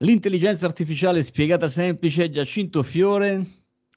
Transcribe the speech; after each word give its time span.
L'intelligenza 0.00 0.66
artificiale 0.66 1.22
spiegata 1.22 1.68
semplice, 1.68 2.28
Giacinto 2.28 2.82
Fiore. 2.82 3.46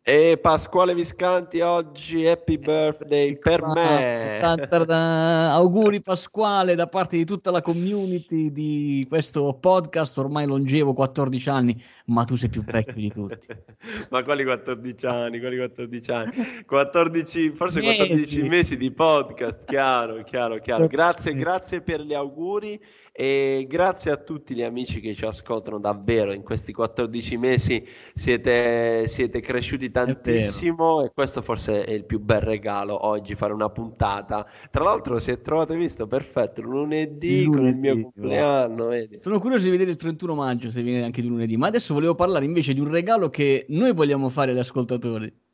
E 0.02 0.40
Pasquale 0.42 0.96
Viscanti 0.96 1.60
oggi, 1.60 2.26
happy 2.26 2.58
birthday 2.58 3.38
per 3.38 3.66
me. 3.66 4.40
Auguri 4.40 6.00
Pasquale 6.00 6.76
da 6.76 6.88
parte 6.88 7.18
di 7.18 7.26
tutta 7.26 7.52
la 7.52 7.62
community 7.62 8.50
di 8.50 9.06
questo 9.10 9.58
podcast 9.60 10.18
ormai 10.20 10.48
longevo 10.48 10.94
14 10.94 11.50
anni, 11.50 11.84
ma 12.06 12.24
tu 12.24 12.38
sei 12.38 12.48
più 12.48 12.64
vecchio 12.64 12.94
di 12.94 13.12
tutti. 13.12 13.48
ma 14.10 14.24
quali 14.24 14.46
14 14.46 15.06
anni? 15.06 15.40
Quali 15.42 15.58
14 15.58 16.12
anni? 16.12 16.64
14, 16.66 17.50
forse 17.52 17.82
14 17.82 18.44
mesi 18.44 18.78
di 18.78 18.92
podcast, 18.92 19.66
chiaro, 19.66 20.24
chiaro, 20.24 20.60
chiaro. 20.60 20.88
Grazie, 20.88 21.36
grazie 21.36 21.82
per 21.82 22.00
gli 22.00 22.14
auguri 22.14 22.82
e 23.20 23.66
grazie 23.68 24.12
a 24.12 24.16
tutti 24.16 24.56
gli 24.56 24.62
amici 24.62 25.02
che 25.02 25.14
ci 25.14 25.26
ascoltano 25.26 25.78
davvero. 25.78 26.32
In 26.32 26.42
questi 26.42 26.72
14 26.72 27.36
mesi 27.36 27.86
siete, 28.14 29.08
siete 29.08 29.42
cresciuti 29.42 29.92
tantissimo 29.92 31.04
e 31.04 31.12
questo 31.14 31.42
forse 31.42 31.84
è 31.84 31.92
il 31.92 32.06
più 32.06 32.22
bel 32.22 32.40
regalo 32.40 33.08
oggi 33.08 33.36
fare 33.36 33.52
una 33.52 33.70
puntata. 33.70 34.48
Tra 34.72 34.86
l'altro 34.86 35.20
se 35.20 35.42
trovate 35.42 35.76
visto 35.76 36.08
perfetto 36.08 36.62
lunedì, 36.62 37.44
lunedì 37.44 37.58
con 37.58 37.68
il 37.68 37.76
mio 37.76 38.02
compleanno 38.04 38.86
vedi. 38.86 39.20
sono 39.22 39.40
curioso 39.40 39.66
di 39.66 39.72
vedere 39.72 39.92
il 39.92 39.98
31 39.98 40.36
maggio 40.36 40.70
se 40.70 40.82
viene 40.82 41.04
anche 41.04 41.22
di 41.22 41.28
lunedì 41.28 41.58
ma 41.58 41.68
adesso 41.68 41.94
volevo 41.94 42.16
parlare 42.16 42.46
invece 42.46 42.74
di 42.74 42.80
un 42.80 42.90
regalo 42.90 43.28
che 43.28 43.66
noi 43.68 43.92
vogliamo 43.92 44.30
fare 44.30 44.52
agli 44.52 44.60
ascoltatori 44.60 45.48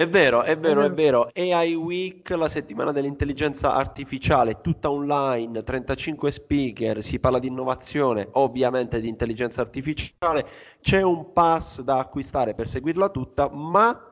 è 0.00 0.08
vero, 0.08 0.40
è 0.40 0.56
vero, 0.56 0.80
è 0.80 0.90
vero. 0.90 1.28
AI 1.34 1.74
Week, 1.74 2.30
la 2.30 2.48
settimana 2.48 2.90
dell'intelligenza 2.90 3.74
artificiale, 3.74 4.62
tutta 4.62 4.90
online, 4.90 5.62
35 5.62 6.30
speaker, 6.30 7.02
si 7.02 7.18
parla 7.18 7.38
di 7.38 7.48
innovazione, 7.48 8.26
ovviamente 8.32 8.98
di 8.98 9.08
intelligenza 9.08 9.60
artificiale. 9.60 10.46
C'è 10.80 11.02
un 11.02 11.34
pass 11.34 11.82
da 11.82 11.98
acquistare 11.98 12.54
per 12.54 12.66
seguirla 12.66 13.10
tutta, 13.10 13.50
ma 13.50 14.09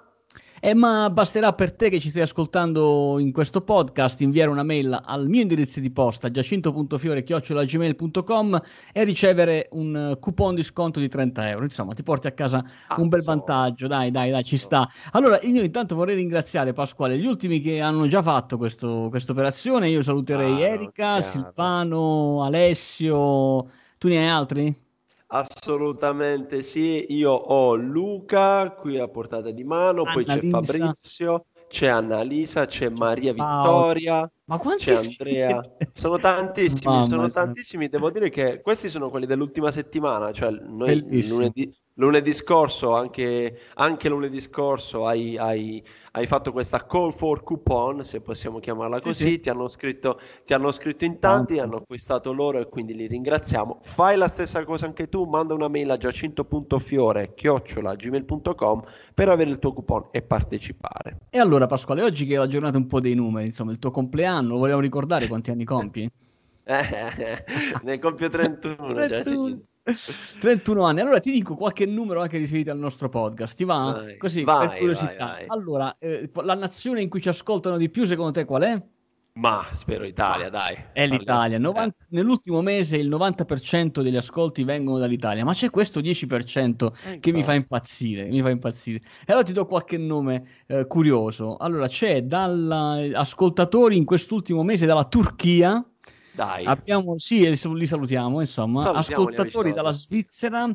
eh, 0.61 0.75
ma 0.75 1.11
basterà 1.11 1.53
per 1.53 1.73
te 1.73 1.91
che 1.91 1.99
ci 2.01 2.09
stai 2.11 2.23
ascoltando 2.23 3.19
in 3.19 3.33
questo 3.33 3.61
podcast 3.61 4.21
inviare 4.21 4.51
una 4.51 4.63
mail 4.63 4.97
al 5.05 5.29
mio 5.29 5.43
indirizzo 5.43 5.81
di 5.81 5.91
posta 5.91 6.31
giacinto.fiore.gmail.com 6.31 8.63
e 8.93 9.05
ricevere 9.05 9.69
un 9.73 10.17
coupon 10.21 10.55
di 10.55 10.63
sconto 10.63 11.01
di 11.01 11.09
30 11.09 11.49
euro. 11.51 11.65
Insomma, 11.65 11.95
ti 11.95 12.03
porti 12.03 12.27
a 12.27 12.33
casa 12.33 12.65
Azzo. 12.87 13.01
un 13.01 13.09
bel 13.09 13.23
vantaggio. 13.23 13.87
Dai, 13.87 14.11
dai, 14.11 14.31
dai, 14.31 14.45
ci 14.45 14.59
sta. 14.59 14.89
Allora, 15.13 15.39
io 15.43 15.63
intanto 15.63 15.95
vorrei 15.95 16.17
ringraziare 16.17 16.73
Pasquale, 16.73 17.19
gli 17.19 17.27
ultimi 17.27 17.61
che 17.61 17.81
hanno 17.81 18.07
già 18.09 18.23
fatto 18.23 18.57
questa 18.57 19.33
operazione. 19.33 19.89
Io 19.89 20.03
saluterei 20.03 20.63
ah, 20.63 20.69
Erika, 20.69 20.93
chiaro. 20.93 21.23
Silvano, 21.23 22.45
Alessio. 22.45 23.67
Tu 23.99 24.09
ne 24.09 24.19
hai 24.19 24.29
altri? 24.29 24.88
Assolutamente 25.31 26.63
sì, 26.63 27.05
io 27.11 27.33
ho 27.33 27.75
Luca 27.75 28.71
qui 28.71 28.99
a 28.99 29.09
portata 29.09 29.51
di 29.51 29.63
mano, 29.63 30.05
poi 30.05 30.25
c'è 30.25 30.39
Annalisa. 30.39 30.61
Fabrizio, 30.61 31.45
c'è 31.69 31.87
Annalisa, 31.89 32.65
c'è 32.65 32.89
Maria 32.89 33.33
Vittoria, 33.35 34.31
Ma 34.47 34.59
c'è 34.59 34.95
Andrea. 34.95 35.61
Sono 35.93 36.17
tantissimi, 36.17 36.95
Mamma 36.95 37.09
sono 37.09 37.29
tantissimi. 37.29 37.89
Devo 37.89 38.11
dire 38.11 38.31
che 38.31 38.63
questi 38.63 38.89
sono 38.89 39.11
quelli 39.11 39.27
dell'ultima 39.27 39.71
settimana, 39.71 40.33
cioè 40.33 40.51
noi 40.51 41.29
lunedì, 41.29 41.71
lunedì 41.99 42.33
scorso, 42.33 42.95
anche, 42.95 43.61
anche 43.75 44.09
lunedì 44.09 44.41
scorso 44.41 45.07
hai, 45.07 45.37
hai 45.37 45.83
hai 46.19 46.27
fatto 46.27 46.51
questa 46.51 46.85
call 46.85 47.13
for 47.13 47.45
coupon, 47.45 48.05
se 48.05 48.21
possiamo 48.21 48.59
chiamarla 48.59 48.99
così, 48.99 49.25
sì, 49.25 49.31
sì. 49.31 49.41
Ti, 49.41 49.51
hanno 49.51 49.69
scritto, 49.69 50.21
ti, 50.45 50.53
hanno 50.53 50.73
scritto, 50.73 51.05
in 51.05 51.21
tanti, 51.21 51.61
hanno 51.61 51.77
acquistato 51.77 52.33
loro 52.33 52.59
e 52.59 52.69
quindi 52.69 52.95
li 52.95 53.07
ringraziamo. 53.07 53.79
Fai 53.83 54.17
la 54.17 54.27
stessa 54.27 54.65
cosa 54.65 54.87
anche 54.87 55.09
tu, 55.09 55.25
manda 55.25 55.55
una 55.55 55.69
mail 55.69 55.91
a 55.91 55.97
giacinto.fiore 55.97 57.35
gmail.com 57.37 58.83
per 59.15 59.29
avere 59.29 59.51
il 59.51 59.61
tuo 59.61 59.73
coupon 59.73 60.09
e 60.11 60.23
partecipare. 60.23 61.19
E 61.31 61.39
allora 61.39 61.67
Pasquale, 61.67 62.03
oggi 62.03 62.27
che 62.27 62.35
è 62.35 62.39
la 62.39 62.49
giornata 62.49 62.79
un 62.79 62.89
po' 62.89 63.01
dei 63.01 63.15
numeri, 63.15 63.47
insomma 63.47 63.71
il 63.71 63.79
tuo 63.79 63.93
compleanno, 63.93 64.57
vogliamo 64.57 64.81
ricordare 64.81 65.29
quanti 65.29 65.53
anni 65.53 65.65
compi? 65.65 66.11
eh, 66.65 67.45
ne 67.85 67.99
compio 68.01 68.29
31, 68.29 68.93
31. 68.93 69.61
31 70.41 70.85
anni. 70.85 71.01
Allora 71.01 71.21
ti 71.21 71.31
dico 71.31 71.55
qualche 71.55 71.87
numero 71.87 72.21
anche 72.21 72.39
riferito 72.39 72.71
al 72.71 72.79
nostro 72.79 73.09
podcast. 73.09 73.57
Ti 73.57 73.65
va? 73.65 73.93
Vai, 74.03 74.17
Così, 74.17 74.45
vai, 74.45 74.69
per 74.69 74.79
curiosità. 74.79 75.27
Vai, 75.27 75.45
allora, 75.47 75.97
eh, 75.99 76.31
la 76.43 76.55
nazione 76.55 77.01
in 77.01 77.09
cui 77.09 77.21
ci 77.21 77.29
ascoltano 77.29 77.77
di 77.77 77.89
più, 77.89 78.05
secondo 78.05 78.33
te 78.33 78.45
qual 78.45 78.63
è? 78.63 78.83
Ma 79.39 79.65
spero 79.73 80.05
Italia, 80.05 80.51
dai. 80.51 80.77
È 80.93 81.07
l'Italia. 81.07 81.59
90, 81.59 81.87
eh. 81.87 82.07
Nell'ultimo 82.09 82.61
mese 82.61 82.97
il 82.97 83.09
90% 83.09 84.03
degli 84.03 84.17
ascolti 84.17 84.65
vengono 84.65 84.99
dall'Italia, 84.99 85.45
ma 85.45 85.55
c'è 85.55 85.71
questo 85.71 86.01
10% 86.01 86.93
eh, 87.05 87.21
che 87.21 87.31
mi 87.31 87.45
fa 87.45 87.55
impazzire. 87.55 88.25
Mi 88.25 88.43
fa 88.43 88.51
impazzire. 88.51 88.99
E 88.99 89.27
allora 89.27 89.45
ti 89.45 89.53
do 89.53 89.65
qualche 89.67 89.97
nome 89.97 90.65
eh, 90.67 90.87
curioso. 90.89 91.57
Allora, 91.57 91.87
c'è 91.87 92.23
dall'ascoltatori 92.25 93.97
in 93.97 94.05
quest'ultimo 94.05 94.65
mese 94.65 94.87
dalla 94.87 95.05
Turchia 95.05 95.89
dai. 96.33 96.65
Abbiamo, 96.65 97.19
sì, 97.19 97.49
li 97.49 97.87
salutiamo, 97.87 98.41
insomma, 98.41 98.91
ascoltatori 98.91 99.73
dalla 99.73 99.93
Svizzera, 99.93 100.71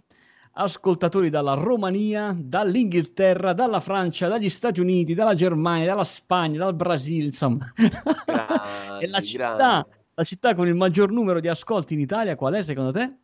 ascoltatori 0.54 1.30
dalla 1.30 1.54
Romania, 1.54 2.36
dall'Inghilterra, 2.38 3.54
dalla 3.54 3.80
Francia, 3.80 4.28
dagli 4.28 4.50
Stati 4.50 4.80
Uniti, 4.80 5.14
dalla 5.14 5.36
Germania, 5.36 5.86
dalla 5.88 6.04
Spagna, 6.04 6.60
dal 6.60 6.76
Brasile, 6.76 7.26
insomma. 7.26 7.72
Grandi, 8.26 9.04
e 9.06 9.08
la 9.08 9.20
città, 9.20 9.88
la 10.14 10.24
città 10.24 10.54
con 10.54 10.68
il 10.68 10.76
maggior 10.76 11.12
numero 11.12 11.40
di 11.40 11.48
ascolti 11.48 11.94
in 11.94 12.00
Italia 12.00 12.36
qual 12.36 12.54
è 12.54 12.64
secondo 12.64 12.92
te? 12.92 13.18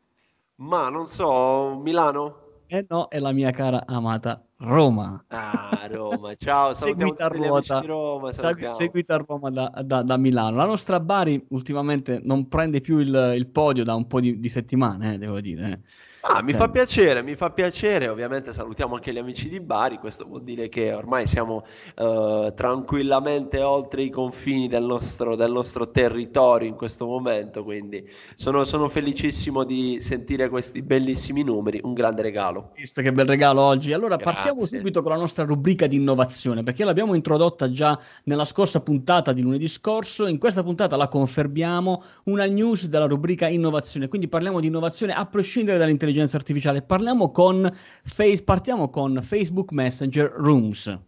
Ma 0.56 0.90
non 0.90 1.06
so, 1.06 1.80
Milano? 1.82 2.48
Eh 2.72 2.86
no, 2.88 3.08
è 3.08 3.18
la 3.18 3.32
mia 3.32 3.50
cara 3.50 3.84
amata 3.88 4.46
Roma. 4.58 5.26
Ah, 5.30 5.88
Roma, 5.90 6.36
ciao, 6.36 6.76
seguita 6.76 7.26
a 7.26 7.28
ruota, 7.28 7.80
Roma, 7.80 8.32
seguita 8.32 9.16
a 9.16 9.26
Roma 9.26 9.50
da, 9.50 9.82
da, 9.84 10.04
da, 10.04 10.18
Milano. 10.18 10.58
La 10.58 10.68
nostra 10.68 11.00
Bari 11.00 11.48
ultimamente 11.50 12.20
non 12.22 12.48
prende 12.48 12.80
più 12.80 13.00
il, 13.00 13.34
il 13.36 13.48
podio 13.48 13.84
da 13.84 13.96
un 13.96 14.06
po' 14.06 14.20
di, 14.20 14.40
di 14.40 14.50
settimane, 14.50 15.16
eh, 15.16 15.18
devo 15.18 15.42
dire. 15.42 15.82
Eh. 16.22 16.28
Ah, 16.32 16.42
mi 16.42 16.54
fa 16.54 16.68
piacere, 16.68 17.22
mi 17.24 17.36
fa 17.36 17.50
piacere. 17.50 18.10
Ovviamente 18.10 18.52
salutiamo 18.52 18.96
anche 18.96 19.14
gli 19.14 19.18
amici 19.18 19.48
di 19.48 19.62
Bari. 19.62 20.00
Questo 20.00 20.26
vuol 20.26 20.44
dire 20.44 20.68
che 20.68 20.92
ormai 20.92 21.26
siamo 21.26 21.66
uh, 21.96 22.54
tranquillamente 22.54 23.62
oltre 23.62 24.02
i 24.02 24.10
confini 24.10 24.68
del 24.68 24.84
nostro, 24.84 25.38
del 25.38 25.50
nostro, 25.50 25.92
territorio 25.92 26.68
in 26.68 26.76
questo 26.76 27.06
momento. 27.06 27.64
Quindi 27.64 28.06
sono, 28.36 28.66
sono, 28.66 28.90
felicissimo 28.90 29.64
di 29.64 30.00
sentire 30.02 30.50
questi 30.50 30.82
bellissimi 30.82 31.42
numeri. 31.42 31.80
Un 31.82 31.94
grande 31.94 32.22
regalo. 32.22 32.72
Visto 32.76 33.02
che 33.02 33.14
bel 33.14 33.26
regalo 33.26 33.62
oggi. 33.62 33.94
Allora 33.94 34.18
Grazie. 34.18 34.34
partiamo 34.34 34.66
subito 34.66 35.02
con 35.02 35.14
la 35.14 35.18
nostra 35.18 35.46
rubrica 35.46 35.88
di 35.88 35.96
innovazione, 35.96 36.64
perché 36.64 36.84
l'abbiamo 36.84 37.14
introdotta 37.14 37.72
già 37.72 37.98
nella 38.26 38.46
scorsa 38.46 38.82
puntata 38.82 39.32
di 39.32 39.42
lunedì 39.42 39.70
scorso. 39.70 40.28
In 40.28 40.38
questa 40.38 40.64
puntata 40.64 40.98
la 40.98 41.08
confermiamo 41.08 42.04
una 42.26 42.44
news 42.46 42.88
della 42.88 43.06
rubrica 43.06 43.48
innovazione. 43.48 44.10
Quindi 44.10 44.28
parliamo 44.28 44.60
di 44.60 44.68
innovazione 44.68 45.14
a 45.14 45.26
prescindere 45.26 45.78
dall'intelligenza 45.78 46.08
intelligenza 46.10 46.38
artificiale. 46.38 46.82
Parliamo 46.82 47.32
con 47.32 47.72
face, 48.04 48.44
partiamo 48.44 48.90
con 48.90 49.22
Facebook 49.22 49.72
Messenger 49.72 50.32
Rooms. 50.36 51.00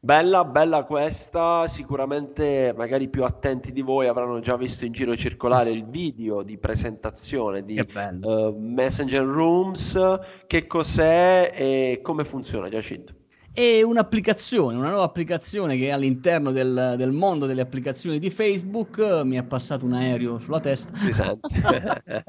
Bella, 0.00 0.44
bella 0.44 0.84
questa, 0.84 1.66
sicuramente 1.66 2.72
magari 2.76 3.08
più 3.08 3.24
attenti 3.24 3.72
di 3.72 3.82
voi 3.82 4.06
avranno 4.06 4.38
già 4.38 4.56
visto 4.56 4.84
in 4.84 4.92
giro 4.92 5.16
circolare 5.16 5.70
il 5.70 5.84
video 5.84 6.42
di 6.44 6.56
presentazione 6.56 7.64
di 7.64 7.80
uh, 7.80 8.56
Messenger 8.56 9.24
Rooms, 9.24 9.98
che 10.46 10.68
cos'è 10.68 11.52
e 11.52 12.00
come 12.00 12.24
funziona 12.24 12.68
Giacinto? 12.68 13.17
E 13.58 13.82
un'applicazione, 13.82 14.76
una 14.76 14.90
nuova 14.90 15.02
applicazione 15.02 15.76
che 15.76 15.88
è 15.88 15.90
all'interno 15.90 16.52
del, 16.52 16.94
del, 16.96 17.10
mondo 17.10 17.44
delle 17.44 17.60
applicazioni 17.60 18.20
di 18.20 18.30
Facebook. 18.30 19.00
Mi 19.24 19.34
è 19.34 19.42
passato 19.42 19.84
un 19.84 19.94
aereo 19.94 20.38
sulla 20.38 20.60
testa. 20.60 20.92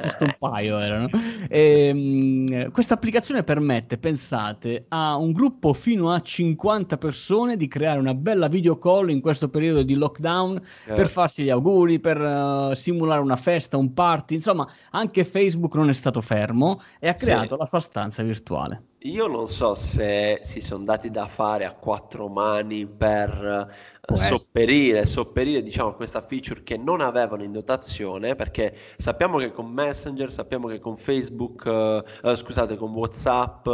Giusto 0.02 0.24
un 0.24 0.36
paio 0.40 0.80
erano. 0.80 1.08
E, 1.48 1.92
um, 1.94 2.72
questa 2.72 2.96
applicazione 2.96 3.44
permette, 3.44 4.00
pensate, 4.00 4.86
a 4.88 5.18
un 5.18 5.32
gruppo 5.32 5.74
fino 5.74 6.12
a 6.12 6.20
50 6.20 6.98
persone 6.98 7.58
di 7.58 7.68
creare 7.68 8.00
una 8.00 8.16
bella 8.16 8.48
video 8.48 8.80
call 8.80 9.12
in 9.12 9.22
questo 9.22 9.50
periodo 9.50 9.84
di 9.84 9.94
lockdown 9.94 10.60
eh. 10.88 10.94
per 10.94 11.08
farsi 11.08 11.44
gli 11.44 11.52
auguri, 11.52 12.00
per 12.00 12.20
uh, 12.20 12.74
simulare 12.74 13.22
una 13.22 13.36
festa, 13.36 13.78
un 13.78 13.94
party. 13.94 14.34
Insomma, 14.34 14.68
anche 14.90 15.24
Facebook 15.24 15.76
non 15.76 15.90
è 15.90 15.94
stato 15.94 16.22
fermo 16.22 16.82
e 17.00 17.08
ha 17.08 17.14
creato 17.14 17.54
sì. 17.54 17.60
la 17.60 17.66
sua 17.68 17.80
stanza 17.82 18.24
virtuale. 18.24 18.89
Io 19.04 19.28
non 19.28 19.48
so 19.48 19.76
se 19.76 20.42
si 20.44 20.60
sono 20.60 20.84
dati 20.84 21.10
da 21.10 21.26
fare 21.26 21.64
a 21.64 21.74
quattro 21.74 22.28
mani 22.28 22.86
per 22.86 23.72
eh, 24.02 24.16
sopperire, 24.16 25.06
sopperire 25.06 25.64
diciamo, 25.64 25.92
a 25.92 25.94
questa 25.94 26.22
feature 26.22 26.64
che 26.64 26.76
non 26.76 27.00
avevano 27.00 27.44
in 27.44 27.54
dotazione, 27.54 28.36
perché 28.36 28.76
sappiamo 28.98 29.38
che 29.38 29.54
con 29.54 29.68
Messenger, 29.72 30.30
sappiamo 30.30 30.68
che 30.68 30.80
con 30.80 30.98
Facebook, 30.98 31.66
eh, 31.66 32.04
eh, 32.24 32.36
scusate, 32.36 32.76
con 32.76 32.92
WhatsApp 32.92 33.68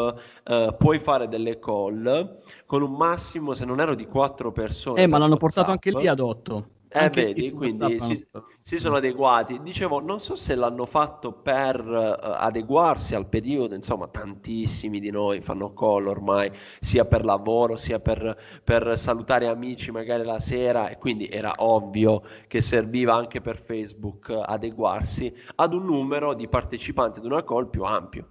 eh, 0.43 0.75
puoi 0.77 0.99
fare 0.99 1.27
delle 1.27 1.57
call 1.57 2.41
con 2.67 2.83
un 2.83 2.91
massimo, 2.91 3.55
se 3.55 3.65
non 3.65 3.79
ero 3.79 3.95
di 3.95 4.05
quattro 4.05 4.51
persone. 4.51 5.01
Eh, 5.01 5.07
ma 5.07 5.17
l'hanno 5.17 5.37
WhatsApp. 5.39 5.65
portato 5.65 5.71
anche 5.71 5.89
lì 5.89 6.05
ad 6.05 6.19
otto. 6.19 6.69
Eh, 6.97 7.09
vedi, 7.09 7.51
quindi 7.51 7.99
si, 7.99 8.25
si, 8.61 8.77
sono 8.77 8.95
adeguati. 8.95 9.59
Dicevo, 9.61 9.99
non 9.99 10.21
so 10.21 10.35
se 10.35 10.55
l'hanno 10.55 10.85
fatto 10.85 11.33
per 11.33 11.85
uh, 11.85 12.15
adeguarsi 12.21 13.15
al 13.15 13.27
periodo, 13.27 13.75
insomma, 13.75 14.07
tantissimi 14.07 15.01
di 15.01 15.11
noi 15.11 15.41
fanno 15.41 15.73
call 15.73 16.07
ormai, 16.07 16.49
sia 16.79 17.03
per 17.03 17.25
lavoro, 17.25 17.75
sia 17.75 17.99
per, 17.99 18.37
per 18.63 18.97
salutare 18.97 19.47
amici 19.47 19.91
magari 19.91 20.23
la 20.23 20.39
sera, 20.39 20.87
e 20.87 20.97
quindi 20.97 21.27
era 21.27 21.53
ovvio 21.57 22.23
che 22.47 22.61
serviva 22.61 23.13
anche 23.13 23.41
per 23.41 23.57
Facebook 23.57 24.29
adeguarsi 24.29 25.33
ad 25.55 25.73
un 25.73 25.83
numero 25.83 26.33
di 26.33 26.47
partecipanti 26.47 27.19
ad 27.19 27.25
una 27.25 27.43
call 27.43 27.69
più 27.69 27.83
ampio. 27.83 28.27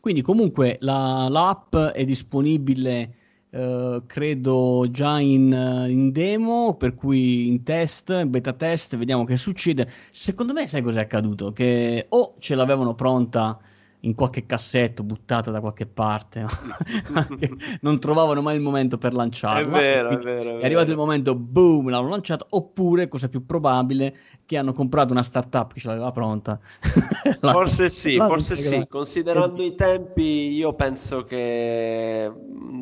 Quindi 0.00 0.22
comunque 0.22 0.78
la, 0.80 1.28
l'app 1.28 1.76
è 1.76 2.04
disponibile 2.04 3.25
Uh, 3.48 4.04
credo 4.06 4.86
già 4.90 5.18
in, 5.18 5.50
uh, 5.52 5.88
in, 5.88 6.12
demo, 6.12 6.74
per 6.74 6.94
cui 6.94 7.46
in 7.48 7.62
test, 7.62 8.24
beta 8.24 8.52
test, 8.52 8.96
vediamo 8.96 9.24
che 9.24 9.36
succede. 9.36 9.88
Secondo 10.10 10.52
me, 10.52 10.66
sai 10.66 10.82
cos'è 10.82 11.00
accaduto? 11.00 11.52
Che 11.52 12.06
o 12.08 12.34
ce 12.38 12.54
l'avevano 12.54 12.94
pronta 12.94 13.58
in 14.06 14.14
qualche 14.14 14.46
cassetto 14.46 15.02
buttata 15.02 15.50
da 15.50 15.60
qualche 15.60 15.86
parte. 15.86 16.46
non 17.82 17.98
trovavano 17.98 18.40
mai 18.40 18.56
il 18.56 18.62
momento 18.62 18.98
per 18.98 19.12
lanciarla. 19.12 19.60
È 19.60 19.66
vero, 19.66 20.08
è 20.10 20.16
vero, 20.18 20.40
è 20.40 20.44
vero. 20.44 20.58
È 20.60 20.64
arrivato 20.64 20.90
il 20.92 20.96
momento, 20.96 21.34
boom, 21.34 21.90
l'hanno 21.90 22.08
lanciata. 22.08 22.46
Oppure, 22.50 23.08
cosa 23.08 23.28
più 23.28 23.44
probabile, 23.44 24.16
che 24.46 24.56
hanno 24.56 24.72
comprato 24.72 25.12
una 25.12 25.24
startup 25.24 25.72
che 25.72 25.80
ce 25.80 25.88
l'aveva 25.88 26.12
pronta. 26.12 26.58
forse 27.40 27.88
sì, 27.90 28.16
forse 28.16 28.56
sì. 28.56 28.86
Considerando 28.88 29.62
i 29.62 29.74
tempi, 29.74 30.52
io 30.52 30.72
penso 30.74 31.24
che 31.24 32.32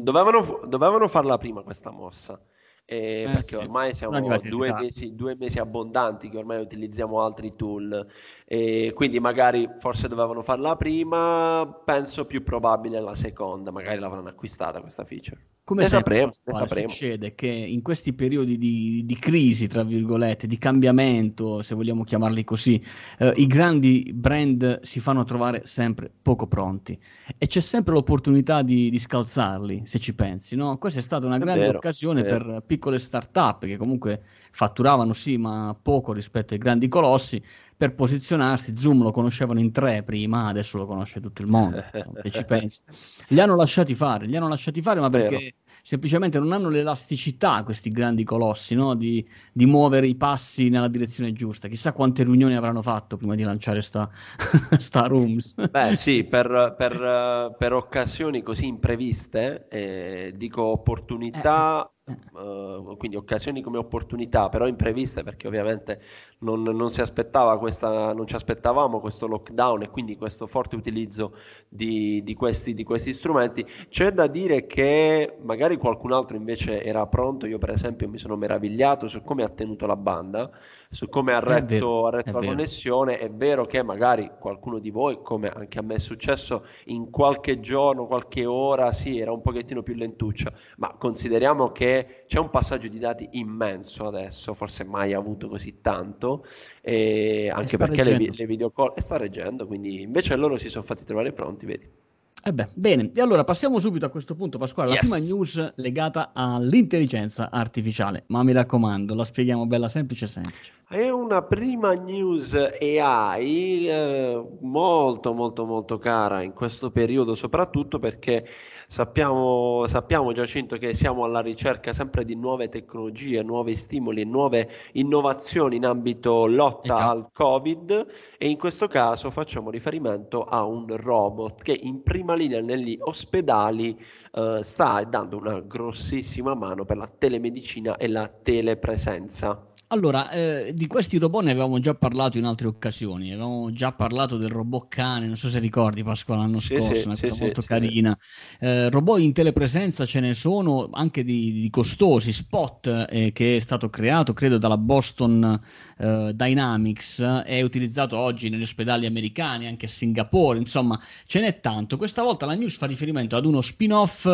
dovevano, 0.00 0.60
dovevano 0.66 1.08
farla 1.08 1.38
prima 1.38 1.62
questa 1.62 1.90
mossa 1.90 2.38
eh, 2.86 3.22
eh, 3.22 3.24
perché 3.26 3.42
sì. 3.42 3.54
ormai 3.56 3.94
siamo 3.94 4.20
due 4.38 4.72
mesi, 4.74 5.14
due 5.14 5.34
mesi, 5.36 5.58
abbondanti 5.58 6.28
che 6.28 6.36
ormai 6.36 6.60
utilizziamo 6.60 7.22
altri 7.22 7.54
tool. 7.56 8.06
E 8.44 8.92
quindi 8.94 9.20
magari 9.20 9.68
forse 9.78 10.08
dovevano 10.08 10.42
farla 10.42 10.76
prima 10.76 11.82
penso 11.84 12.26
più 12.26 12.42
probabile 12.42 13.00
la 13.00 13.14
seconda 13.14 13.70
magari 13.70 13.98
l'avranno 13.98 14.28
acquistata 14.28 14.80
questa 14.80 15.04
feature 15.04 15.40
come 15.64 15.82
ne 15.82 15.88
sapremo, 15.88 16.30
ne 16.44 16.54
sapremo. 16.58 16.88
succede 16.90 17.34
che 17.34 17.46
in 17.46 17.80
questi 17.80 18.12
periodi 18.12 18.58
di, 18.58 19.02
di, 19.06 19.18
crisi, 19.18 19.66
tra 19.66 19.82
virgolette, 19.82 20.46
di 20.46 20.58
cambiamento, 20.58 21.62
se 21.62 21.74
vogliamo 21.74 22.04
chiamarli 22.04 22.44
così, 22.44 22.82
eh, 23.18 23.32
i 23.36 23.46
grandi 23.46 24.12
brand 24.14 24.82
si 24.82 25.00
fanno 25.00 25.24
trovare 25.24 25.62
sempre 25.64 26.12
poco 26.20 26.46
pronti 26.46 26.98
e 27.38 27.46
c'è 27.46 27.60
sempre 27.60 27.94
l'opportunità 27.94 28.60
di, 28.60 28.90
di 28.90 28.98
scalzarli, 28.98 29.82
se 29.86 29.98
ci 29.98 30.14
pensi. 30.14 30.54
No? 30.54 30.76
Questa 30.76 30.98
è 30.98 31.02
stata 31.02 31.26
una 31.26 31.36
è 31.36 31.40
grande 31.40 31.60
vero, 31.64 31.78
occasione 31.78 32.22
per 32.22 32.62
piccole 32.66 32.98
start-up 32.98 33.64
che 33.64 33.78
comunque 33.78 34.22
fatturavano 34.50 35.14
sì, 35.14 35.38
ma 35.38 35.74
poco 35.80 36.12
rispetto 36.12 36.52
ai 36.52 36.60
grandi 36.60 36.88
colossi 36.88 37.42
per 37.76 37.94
posizionarsi. 37.94 38.76
Zoom 38.76 39.02
lo 39.02 39.10
conoscevano 39.10 39.60
in 39.60 39.72
tre 39.72 40.02
prima, 40.02 40.46
adesso 40.46 40.78
lo 40.78 40.86
conosce 40.86 41.20
tutto 41.20 41.42
il 41.42 41.48
mondo. 41.48 41.82
se 42.22 42.30
ci 42.30 42.44
pensi. 42.44 42.82
Li 43.28 43.40
hanno 43.40 43.56
lasciati 43.56 43.94
fare, 43.94 44.26
li 44.26 44.36
hanno 44.36 44.48
lasciati 44.48 44.80
fare, 44.80 45.00
ma 45.00 45.10
perché 45.10 45.36
Vero. 45.36 45.56
semplicemente 45.82 46.38
non 46.38 46.52
hanno 46.52 46.68
l'elasticità 46.68 47.62
questi 47.62 47.90
grandi 47.90 48.24
colossi 48.24 48.74
no? 48.74 48.94
di, 48.94 49.26
di, 49.52 49.66
muovere 49.66 50.06
i 50.06 50.14
passi 50.14 50.68
nella 50.68 50.88
direzione 50.88 51.32
giusta. 51.32 51.68
Chissà 51.68 51.92
quante 51.92 52.24
riunioni 52.24 52.54
avranno 52.54 52.82
fatto 52.82 53.16
prima 53.16 53.34
di 53.34 53.42
lanciare 53.42 53.82
sta, 53.82 54.08
sta 54.78 55.06
Rooms. 55.06 55.54
Beh, 55.70 55.96
sì, 55.96 56.24
per, 56.28 56.74
per, 56.76 57.54
per 57.58 57.72
occasioni 57.72 58.42
così 58.42 58.66
impreviste, 58.66 59.66
eh, 59.68 60.32
dico 60.36 60.62
opportunità. 60.62 61.86
Eh 61.86 61.93
Uh, 62.06 62.98
quindi 62.98 63.16
occasioni 63.16 63.62
come 63.62 63.78
opportunità, 63.78 64.50
però 64.50 64.66
impreviste 64.66 65.22
perché 65.22 65.46
ovviamente 65.46 66.02
non, 66.40 66.60
non, 66.62 66.90
si 66.90 67.00
aspettava 67.00 67.58
questa, 67.58 68.12
non 68.12 68.26
ci 68.26 68.34
aspettavamo 68.34 69.00
questo 69.00 69.26
lockdown 69.26 69.84
e 69.84 69.88
quindi 69.88 70.14
questo 70.18 70.46
forte 70.46 70.76
utilizzo 70.76 71.34
di, 71.66 72.22
di, 72.22 72.34
questi, 72.34 72.74
di 72.74 72.84
questi 72.84 73.14
strumenti. 73.14 73.64
C'è 73.88 74.12
da 74.12 74.26
dire 74.26 74.66
che 74.66 75.38
magari 75.40 75.78
qualcun 75.78 76.12
altro 76.12 76.36
invece 76.36 76.84
era 76.84 77.06
pronto, 77.06 77.46
io 77.46 77.56
per 77.56 77.70
esempio 77.70 78.06
mi 78.06 78.18
sono 78.18 78.36
meravigliato 78.36 79.08
su 79.08 79.22
come 79.22 79.42
ha 79.42 79.48
tenuto 79.48 79.86
la 79.86 79.96
banda 79.96 80.50
su 80.90 81.08
come 81.08 81.32
ha 81.32 81.40
retto, 81.40 82.08
retto 82.10 82.32
la 82.32 82.40
vero. 82.40 82.52
connessione. 82.52 83.18
È 83.18 83.30
vero 83.30 83.66
che 83.66 83.82
magari 83.82 84.30
qualcuno 84.38 84.78
di 84.78 84.90
voi, 84.90 85.20
come 85.22 85.48
anche 85.48 85.78
a 85.78 85.82
me 85.82 85.94
è 85.94 85.98
successo, 85.98 86.66
in 86.86 87.10
qualche 87.10 87.60
giorno, 87.60 88.06
qualche 88.06 88.44
ora, 88.46 88.92
sì, 88.92 89.18
era 89.18 89.32
un 89.32 89.42
pochettino 89.42 89.82
più 89.82 89.94
lentuccia, 89.94 90.52
ma 90.76 90.94
consideriamo 90.98 91.72
che 91.72 92.24
c'è 92.26 92.38
un 92.38 92.50
passaggio 92.50 92.88
di 92.88 92.98
dati 92.98 93.28
immenso 93.32 94.06
adesso, 94.06 94.54
forse 94.54 94.84
mai 94.84 95.12
avuto 95.12 95.48
così 95.48 95.80
tanto, 95.80 96.44
anche 96.82 97.76
perché 97.76 98.04
le, 98.04 98.30
le 98.30 98.46
video 98.46 98.70
call 98.70 98.92
e 98.94 99.00
sta 99.00 99.16
reggendo, 99.16 99.66
quindi 99.66 100.02
invece 100.02 100.36
loro 100.36 100.58
si 100.58 100.68
sono 100.68 100.84
fatti 100.84 101.04
trovare 101.04 101.32
pronti, 101.32 101.66
vedi. 101.66 102.02
Eh 102.46 102.52
beh, 102.52 102.68
bene, 102.74 103.10
e 103.14 103.22
allora 103.22 103.42
passiamo 103.42 103.78
subito 103.78 104.04
a 104.04 104.10
questo 104.10 104.34
punto, 104.34 104.58
Pasquale, 104.58 104.90
la 104.90 104.94
yes. 104.96 105.08
prima 105.08 105.16
news 105.16 105.72
legata 105.76 106.32
all'intelligenza 106.34 107.50
artificiale, 107.50 108.24
ma 108.26 108.42
mi 108.42 108.52
raccomando, 108.52 109.14
la 109.14 109.24
spieghiamo 109.24 109.64
bella 109.64 109.88
semplice 109.88 110.26
semplice. 110.26 110.70
È 110.86 111.08
una 111.08 111.40
prima 111.40 111.94
news 111.94 112.52
AI 112.52 113.88
eh, 113.88 114.46
molto 114.60 115.32
molto 115.32 115.64
molto 115.64 115.96
cara 115.96 116.42
in 116.42 116.52
questo 116.52 116.90
periodo, 116.90 117.34
soprattutto 117.34 117.98
perché 117.98 118.46
Sappiamo, 118.94 119.88
sappiamo 119.88 120.30
Giacinto 120.30 120.76
che 120.76 120.94
siamo 120.94 121.24
alla 121.24 121.40
ricerca 121.40 121.92
sempre 121.92 122.24
di 122.24 122.36
nuove 122.36 122.68
tecnologie, 122.68 123.42
nuovi 123.42 123.74
stimoli 123.74 124.20
e 124.20 124.24
nuove 124.24 124.70
innovazioni 124.92 125.74
in 125.74 125.84
ambito 125.84 126.46
lotta 126.46 126.94
esatto. 126.94 127.10
al 127.10 127.28
Covid 127.32 128.06
e 128.38 128.48
in 128.48 128.56
questo 128.56 128.86
caso 128.86 129.30
facciamo 129.30 129.70
riferimento 129.70 130.44
a 130.44 130.64
un 130.64 130.96
robot 130.96 131.60
che 131.62 131.76
in 131.82 132.04
prima 132.04 132.36
linea 132.36 132.60
negli 132.60 132.96
ospedali 133.00 134.00
eh, 134.32 134.60
sta 134.62 135.02
dando 135.02 135.38
una 135.38 135.58
grossissima 135.58 136.54
mano 136.54 136.84
per 136.84 136.96
la 136.96 137.08
telemedicina 137.08 137.96
e 137.96 138.06
la 138.06 138.28
telepresenza. 138.28 139.73
Allora, 139.94 140.28
eh, 140.30 140.72
di 140.74 140.88
questi 140.88 141.18
robot 141.18 141.44
ne 141.44 141.52
avevamo 141.52 141.78
già 141.78 141.94
parlato 141.94 142.36
in 142.36 142.44
altre 142.46 142.66
occasioni, 142.66 143.30
avevamo 143.30 143.70
già 143.70 143.92
parlato 143.92 144.36
del 144.36 144.48
robot 144.48 144.88
cane, 144.88 145.28
non 145.28 145.36
so 145.36 145.48
se 145.48 145.60
ricordi 145.60 146.02
Pasqua 146.02 146.34
l'anno 146.34 146.58
sì, 146.58 146.74
scorso, 146.74 146.94
sì, 146.94 147.06
una 147.06 147.14
sì, 147.14 147.28
cosa 147.28 147.44
molto 147.44 147.62
carina. 147.62 148.18
Eh, 148.58 148.90
robot 148.90 149.20
in 149.20 149.32
telepresenza 149.32 150.04
ce 150.04 150.18
ne 150.18 150.34
sono 150.34 150.88
anche 150.90 151.22
di, 151.22 151.52
di 151.52 151.70
costosi, 151.70 152.32
Spot 152.32 153.06
eh, 153.08 153.30
che 153.32 153.54
è 153.54 153.60
stato 153.60 153.88
creato 153.88 154.32
credo 154.32 154.58
dalla 154.58 154.78
Boston 154.78 155.60
eh, 155.96 156.32
Dynamics, 156.34 157.22
è 157.22 157.62
utilizzato 157.62 158.18
oggi 158.18 158.48
negli 158.48 158.62
ospedali 158.62 159.06
americani, 159.06 159.68
anche 159.68 159.86
a 159.86 159.88
Singapore, 159.88 160.58
insomma 160.58 161.00
ce 161.24 161.40
n'è 161.40 161.60
tanto. 161.60 161.96
Questa 161.96 162.24
volta 162.24 162.46
la 162.46 162.54
news 162.56 162.76
fa 162.76 162.86
riferimento 162.86 163.36
ad 163.36 163.46
uno 163.46 163.60
spin-off 163.60 164.26
eh, 164.26 164.30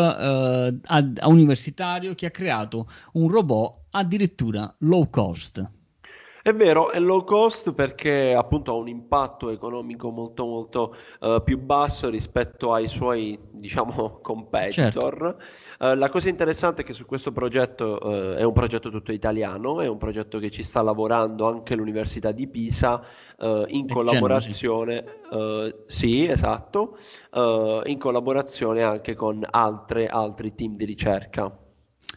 a, 0.82 1.10
a 1.18 1.28
universitario 1.28 2.14
che 2.14 2.24
ha 2.24 2.30
creato 2.30 2.88
un 3.12 3.28
robot 3.28 3.79
addirittura 3.90 4.74
low 4.78 5.08
cost. 5.10 5.78
È 6.42 6.54
vero, 6.54 6.90
è 6.90 6.98
low 6.98 7.22
cost 7.22 7.74
perché 7.74 8.34
appunto 8.34 8.72
ha 8.72 8.74
un 8.74 8.88
impatto 8.88 9.50
economico 9.50 10.10
molto 10.10 10.46
molto 10.46 10.96
uh, 11.20 11.42
più 11.42 11.58
basso 11.58 12.08
rispetto 12.08 12.72
ai 12.72 12.88
suoi, 12.88 13.38
diciamo, 13.50 14.20
competitor. 14.22 15.36
Certo. 15.38 15.84
Uh, 15.84 15.98
la 15.98 16.08
cosa 16.08 16.30
interessante 16.30 16.80
è 16.80 16.84
che 16.84 16.94
su 16.94 17.04
questo 17.04 17.30
progetto 17.30 17.98
uh, 18.00 18.36
è 18.36 18.42
un 18.42 18.54
progetto 18.54 18.88
tutto 18.90 19.12
italiano, 19.12 19.82
è 19.82 19.86
un 19.86 19.98
progetto 19.98 20.38
che 20.38 20.50
ci 20.50 20.62
sta 20.62 20.80
lavorando 20.80 21.46
anche 21.46 21.76
l'Università 21.76 22.32
di 22.32 22.48
Pisa 22.48 23.04
in 23.42 23.86
è 23.86 23.92
collaborazione, 23.92 25.02
sì, 25.86 26.26
esatto, 26.26 26.98
in 27.84 27.96
collaborazione 27.98 28.82
anche 28.82 29.14
con 29.14 29.46
altre, 29.48 30.08
altri 30.08 30.54
team 30.54 30.76
di 30.76 30.84
ricerca. 30.84 31.59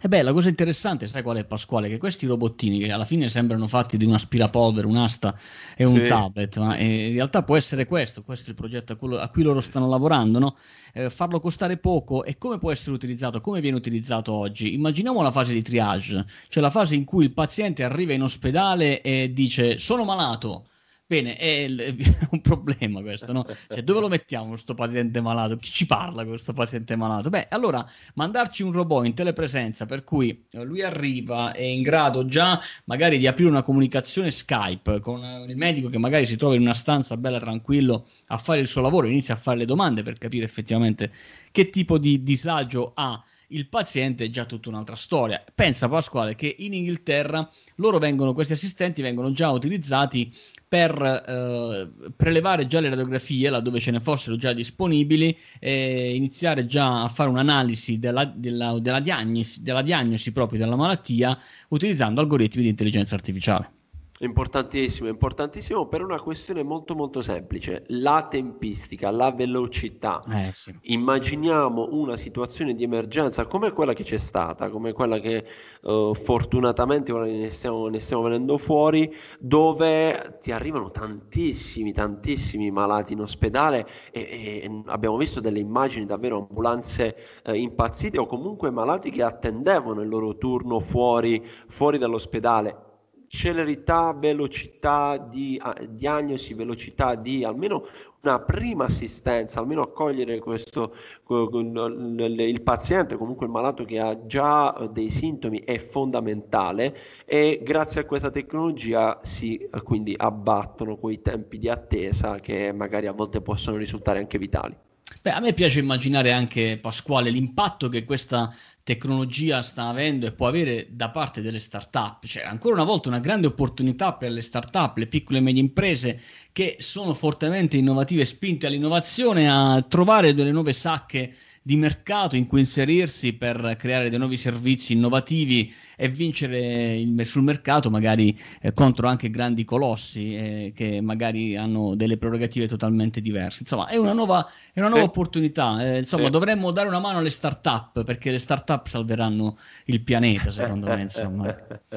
E 0.05 0.09
beh, 0.09 0.21
la 0.21 0.33
cosa 0.33 0.49
interessante, 0.49 1.07
sai 1.07 1.21
qual 1.21 1.37
è 1.37 1.45
Pasquale? 1.45 1.87
Che 1.87 1.97
questi 1.97 2.25
robottini 2.25 2.77
che 2.77 2.91
alla 2.91 3.05
fine 3.05 3.29
sembrano 3.29 3.67
fatti 3.69 3.95
di 3.95 4.03
un 4.03 4.11
aspirapolvere, 4.11 4.85
un'asta 4.85 5.33
e 5.77 5.85
un 5.85 5.97
sì. 5.97 6.07
tablet, 6.07 6.57
ma 6.57 6.77
in 6.77 7.13
realtà 7.13 7.43
può 7.43 7.55
essere 7.55 7.85
questo, 7.85 8.21
questo 8.21 8.47
è 8.47 8.49
il 8.49 8.55
progetto 8.55 8.91
a 8.91 8.95
cui, 8.97 9.17
a 9.17 9.29
cui 9.29 9.43
loro 9.43 9.61
stanno 9.61 9.87
lavorando, 9.87 10.39
no? 10.39 10.57
eh, 10.91 11.09
farlo 11.09 11.39
costare 11.39 11.77
poco 11.77 12.25
e 12.25 12.37
come 12.37 12.57
può 12.57 12.69
essere 12.69 12.91
utilizzato, 12.91 13.39
come 13.39 13.61
viene 13.61 13.77
utilizzato 13.77 14.33
oggi? 14.33 14.73
Immaginiamo 14.73 15.21
la 15.21 15.31
fase 15.31 15.53
di 15.53 15.61
triage, 15.61 16.25
cioè 16.49 16.61
la 16.61 16.69
fase 16.69 16.95
in 16.95 17.05
cui 17.05 17.23
il 17.23 17.31
paziente 17.31 17.85
arriva 17.85 18.11
in 18.11 18.23
ospedale 18.23 18.99
e 18.99 19.31
dice 19.31 19.77
sono 19.77 20.03
malato, 20.03 20.65
Bene, 21.13 21.37
è, 21.37 21.67
un 22.31 22.41
problema 22.41 22.99
questo, 23.01 23.31
no? 23.31 23.45
Cioè, 23.67 23.83
dove 23.83 23.99
lo 23.99 24.07
mettiamo 24.07 24.47
questo 24.47 24.73
paziente 24.73 25.21
malato? 25.21 25.57
Chi 25.57 25.69
ci 25.69 25.85
parla 25.85 26.21
con 26.21 26.29
questo 26.29 26.53
paziente 26.53 26.95
malato? 26.95 27.29
Beh, 27.29 27.49
allora 27.51 27.87
mandarci 28.15 28.63
un 28.63 28.71
robot 28.71 29.05
in 29.05 29.13
telepresenza 29.13 29.85
per 29.85 30.03
cui 30.03 30.45
eh, 30.49 30.63
lui 30.63 30.81
arriva, 30.81 31.51
è 31.51 31.61
in 31.61 31.83
grado 31.83 32.25
già 32.25 32.59
magari 32.85 33.19
di 33.19 33.27
aprire 33.27 33.51
una 33.51 33.61
comunicazione 33.61 34.31
Skype 34.31 34.99
con 35.01 35.23
eh, 35.23 35.45
il 35.47 35.55
medico 35.55 35.87
che 35.87 35.99
magari 35.99 36.25
si 36.25 36.35
trova 36.35 36.55
in 36.55 36.61
una 36.61 36.73
stanza 36.73 37.15
bella 37.15 37.39
tranquillo 37.39 38.07
a 38.29 38.39
fare 38.39 38.61
il 38.61 38.67
suo 38.67 38.81
lavoro, 38.81 39.05
inizia 39.05 39.35
a 39.35 39.37
fare 39.37 39.59
le 39.59 39.65
domande 39.65 40.01
per 40.01 40.17
capire 40.17 40.45
effettivamente 40.45 41.11
che 41.51 41.69
tipo 41.69 41.99
di 41.99 42.23
disagio 42.23 42.93
ha 42.95 43.23
il 43.53 43.67
paziente 43.67 44.25
è 44.25 44.29
già 44.29 44.45
tutta 44.45 44.69
un'altra 44.69 44.95
storia. 44.95 45.43
Pensa 45.53 45.87
Pasquale 45.87 46.35
che 46.35 46.55
in 46.59 46.73
Inghilterra 46.73 47.47
loro 47.75 47.99
vengono, 47.99 48.33
questi 48.33 48.53
assistenti 48.53 49.01
vengono 49.01 49.31
già 49.31 49.51
utilizzati 49.51 50.33
per 50.73 51.23
eh, 51.27 51.87
prelevare 52.15 52.65
già 52.65 52.79
le 52.79 52.89
radiografie 52.89 53.47
laddove 53.51 53.79
ce 53.79 53.91
ne 53.91 53.99
fossero 53.99 54.37
già 54.37 54.53
disponibili 54.53 55.37
e 55.59 56.15
iniziare 56.15 56.65
già 56.65 57.03
a 57.03 57.07
fare 57.09 57.29
un'analisi 57.29 57.99
della, 57.99 58.25
della, 58.25 58.79
della, 58.79 58.99
diagnosi, 58.99 59.61
della 59.61 59.83
diagnosi 59.83 60.31
proprio 60.31 60.57
della 60.57 60.75
malattia 60.75 61.37
utilizzando 61.67 62.21
algoritmi 62.21 62.63
di 62.63 62.69
intelligenza 62.69 63.13
artificiale. 63.13 63.82
Importantissimo, 64.23 65.09
importantissimo 65.09 65.85
per 65.87 66.01
una 66.01 66.17
questione 66.17 66.63
molto 66.63 66.95
molto 66.95 67.21
semplice, 67.21 67.83
la 67.87 68.25
tempistica, 68.29 69.11
la 69.11 69.33
velocità. 69.33 70.21
Eh, 70.31 70.51
sì. 70.53 70.73
Immaginiamo 70.83 71.89
una 71.91 72.15
situazione 72.15 72.73
di 72.73 72.85
emergenza 72.85 73.45
come 73.45 73.73
quella 73.73 73.91
che 73.91 74.03
c'è 74.03 74.15
stata, 74.15 74.69
come 74.69 74.93
quella 74.93 75.19
che 75.19 75.45
uh, 75.81 76.13
fortunatamente 76.13 77.11
ora 77.11 77.25
ne 77.25 77.49
stiamo, 77.49 77.89
ne 77.89 77.99
stiamo 77.99 78.23
venendo 78.23 78.57
fuori, 78.57 79.13
dove 79.39 80.37
ti 80.39 80.53
arrivano 80.53 80.89
tantissimi, 80.89 81.91
tantissimi 81.91 82.71
malati 82.71 83.11
in 83.11 83.19
ospedale 83.19 83.85
e, 84.09 84.21
e 84.21 84.81
abbiamo 84.85 85.17
visto 85.17 85.41
delle 85.41 85.59
immagini 85.59 86.05
davvero 86.05 86.47
ambulanze 86.47 87.41
uh, 87.43 87.51
impazzite 87.51 88.17
o 88.17 88.25
comunque 88.25 88.71
malati 88.71 89.11
che 89.11 89.21
attendevano 89.21 89.99
il 89.99 90.07
loro 90.07 90.37
turno 90.37 90.79
fuori, 90.79 91.45
fuori 91.67 91.97
dall'ospedale 91.97 92.91
celerità, 93.33 94.13
velocità 94.13 95.17
di 95.17 95.59
uh, 95.61 95.87
diagnosi, 95.89 96.53
velocità 96.53 97.15
di 97.15 97.43
almeno 97.43 97.87
una 98.21 98.39
prima 98.39 98.85
assistenza, 98.85 99.59
almeno 99.59 99.81
accogliere 99.81 100.39
questo, 100.39 100.95
il 101.27 102.61
paziente, 102.63 103.17
comunque 103.17 103.47
il 103.47 103.51
malato 103.51 103.83
che 103.83 103.99
ha 103.99 104.25
già 104.25 104.77
eh, 104.77 104.87
dei 104.89 105.09
sintomi 105.09 105.61
è 105.65 105.77
fondamentale 105.79 106.95
e 107.25 107.59
grazie 107.61 108.01
a 108.01 108.05
questa 108.05 108.29
tecnologia 108.29 109.19
si 109.23 109.57
eh, 109.57 109.81
quindi 109.81 110.13
abbattono 110.15 110.95
quei 110.95 111.21
tempi 111.21 111.57
di 111.57 111.67
attesa 111.67 112.39
che 112.39 112.71
magari 112.71 113.07
a 113.07 113.13
volte 113.13 113.41
possono 113.41 113.75
risultare 113.75 114.19
anche 114.19 114.37
vitali. 114.37 114.77
Beh, 115.21 115.31
a 115.31 115.39
me 115.39 115.53
piace 115.53 115.79
immaginare 115.79 116.31
anche, 116.31 116.77
Pasquale, 116.81 117.29
l'impatto 117.29 117.87
che 117.87 118.03
questa 118.03 118.53
tecnologia 118.83 119.61
sta 119.61 119.87
avendo 119.87 120.25
e 120.25 120.33
può 120.33 120.47
avere 120.47 120.87
da 120.91 121.09
parte 121.09 121.41
delle 121.41 121.59
start-up. 121.59 122.25
Cioè, 122.25 122.43
ancora 122.43 122.75
una 122.75 122.83
volta 122.83 123.07
una 123.07 123.19
grande 123.19 123.47
opportunità 123.47 124.13
per 124.13 124.31
le 124.31 124.41
start-up, 124.41 124.97
le 124.97 125.07
piccole 125.07 125.39
e 125.39 125.41
medie 125.41 125.61
imprese 125.61 126.19
che 126.51 126.75
sono 126.79 127.13
fortemente 127.13 127.77
innovative 127.77 128.25
spinte 128.25 128.67
all'innovazione 128.67 129.49
a 129.49 129.81
trovare 129.87 130.33
delle 130.33 130.51
nuove 130.51 130.73
sacche 130.73 131.33
di 131.65 131.77
mercato 131.77 132.35
in 132.35 132.45
cui 132.45 132.59
inserirsi 132.59 133.33
per 133.33 133.77
creare 133.79 134.09
dei 134.09 134.19
nuovi 134.19 134.35
servizi 134.35 134.91
innovativi 134.91 135.73
e 135.95 136.09
vincere 136.09 136.99
il, 136.99 137.25
sul 137.25 137.43
mercato 137.43 137.89
magari 137.89 138.37
eh, 138.61 138.73
contro 138.73 139.07
anche 139.07 139.29
grandi 139.29 139.63
colossi 139.63 140.35
eh, 140.35 140.73
che 140.75 140.99
magari 140.99 141.55
hanno 141.55 141.95
delle 141.95 142.17
prerogative 142.17 142.67
totalmente 142.67 143.21
diverse. 143.21 143.59
Insomma, 143.61 143.87
è 143.87 143.95
una 143.95 144.11
nuova, 144.11 144.45
è 144.73 144.79
una 144.79 144.89
nuova 144.89 145.03
sì. 145.03 145.09
opportunità. 145.09 145.81
Eh, 145.81 145.97
insomma, 145.99 146.25
sì. 146.25 146.31
dovremmo 146.31 146.71
dare 146.71 146.89
una 146.89 146.99
mano 146.99 147.19
alle 147.19 147.29
start-up 147.29 148.03
perché 148.03 148.29
le 148.29 148.39
start-up 148.39 148.87
salveranno 148.87 149.57
il 149.85 150.01
pianeta, 150.01 150.51
secondo 150.51 150.87
me. 150.87 151.01
Insomma. 151.01 151.45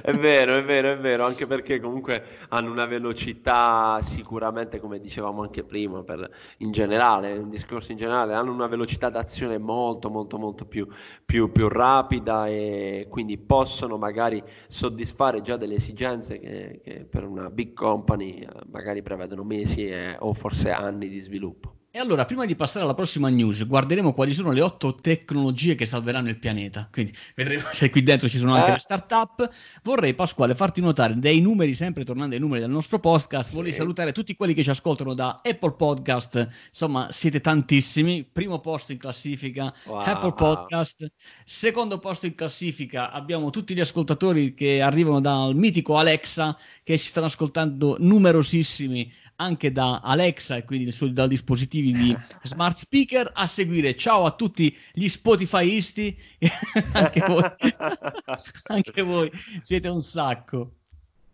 è 0.00 0.12
vero, 0.14 0.56
è 0.56 0.64
vero, 0.64 0.92
è 0.92 0.98
vero, 0.98 1.26
anche 1.26 1.46
perché 1.46 1.80
comunque 1.80 2.24
hanno 2.48 2.70
una 2.70 2.86
velocità 2.86 3.98
sicuramente, 4.00 4.80
come 4.80 5.00
dicevamo 5.00 5.42
anche 5.42 5.64
prima, 5.64 6.02
per, 6.02 6.30
in 6.58 6.72
generale, 6.72 7.36
un 7.36 7.50
discorso 7.50 7.92
in 7.92 7.98
generale, 7.98 8.32
hanno 8.32 8.52
una 8.52 8.66
velocità 8.66 8.84
d'azione 9.10 9.58
molto, 9.58 10.08
molto, 10.08 10.38
molto 10.38 10.64
più, 10.64 10.86
più, 11.24 11.50
più 11.50 11.68
rapida 11.68 12.48
e 12.48 13.06
quindi 13.10 13.36
possono 13.38 13.98
magari 13.98 14.42
soddisfare 14.68 15.42
già 15.42 15.56
delle 15.56 15.74
esigenze 15.74 16.38
che, 16.38 16.80
che 16.82 17.04
per 17.04 17.24
una 17.24 17.50
big 17.50 17.74
company 17.74 18.38
eh, 18.38 18.48
magari 18.70 19.02
prevedono 19.02 19.42
mesi 19.44 19.86
e, 19.86 20.16
o 20.18 20.32
forse 20.32 20.70
anni 20.70 21.08
di 21.08 21.18
sviluppo. 21.18 21.75
E 21.96 21.98
allora, 21.98 22.26
prima 22.26 22.44
di 22.44 22.54
passare 22.54 22.84
alla 22.84 22.92
prossima 22.92 23.30
news, 23.30 23.66
guarderemo 23.66 24.12
quali 24.12 24.34
sono 24.34 24.52
le 24.52 24.60
otto 24.60 24.96
tecnologie 24.96 25.74
che 25.74 25.86
salveranno 25.86 26.28
il 26.28 26.38
pianeta. 26.38 26.90
Quindi 26.92 27.14
vedremo 27.34 27.62
se 27.72 27.88
qui 27.88 28.02
dentro 28.02 28.28
ci 28.28 28.36
sono 28.36 28.52
anche 28.52 28.68
eh. 28.68 28.72
le 28.72 28.78
start-up. 28.80 29.48
Vorrei, 29.82 30.12
Pasquale, 30.12 30.54
farti 30.54 30.82
notare 30.82 31.18
dei 31.18 31.40
numeri, 31.40 31.72
sempre 31.72 32.04
tornando 32.04 32.34
ai 32.34 32.40
numeri 32.42 32.60
del 32.60 32.70
nostro 32.70 32.98
podcast. 32.98 33.48
Sì. 33.48 33.54
Vorrei 33.54 33.72
salutare 33.72 34.12
tutti 34.12 34.34
quelli 34.34 34.52
che 34.52 34.62
ci 34.62 34.68
ascoltano 34.68 35.14
da 35.14 35.40
Apple 35.42 35.72
Podcast. 35.72 36.46
Insomma, 36.68 37.08
siete 37.12 37.40
tantissimi. 37.40 38.28
Primo 38.30 38.60
posto 38.60 38.92
in 38.92 38.98
classifica, 38.98 39.72
wow. 39.86 40.00
Apple 40.00 40.34
Podcast. 40.34 41.10
Secondo 41.46 41.98
posto 41.98 42.26
in 42.26 42.34
classifica 42.34 43.10
abbiamo 43.10 43.48
tutti 43.48 43.72
gli 43.72 43.80
ascoltatori 43.80 44.52
che 44.52 44.82
arrivano 44.82 45.22
dal 45.22 45.56
mitico 45.56 45.96
Alexa, 45.96 46.58
che 46.82 46.98
ci 46.98 47.06
stanno 47.06 47.24
ascoltando 47.24 47.96
numerosissimi 47.98 49.10
anche 49.36 49.72
da 49.72 50.00
Alexa 50.00 50.56
e 50.56 50.64
quindi 50.64 50.94
dai 51.12 51.28
dispositivi 51.28 51.85
di 51.92 52.16
smart 52.42 52.76
speaker. 52.76 53.30
A 53.34 53.46
seguire, 53.46 53.94
ciao 53.94 54.24
a 54.24 54.32
tutti 54.32 54.74
gli 54.92 55.08
Spotifyisti, 55.08 56.18
anche, 56.92 57.20
voi, 57.26 57.42
anche 58.68 59.02
voi 59.02 59.30
siete 59.62 59.88
un 59.88 60.02
sacco. 60.02 60.72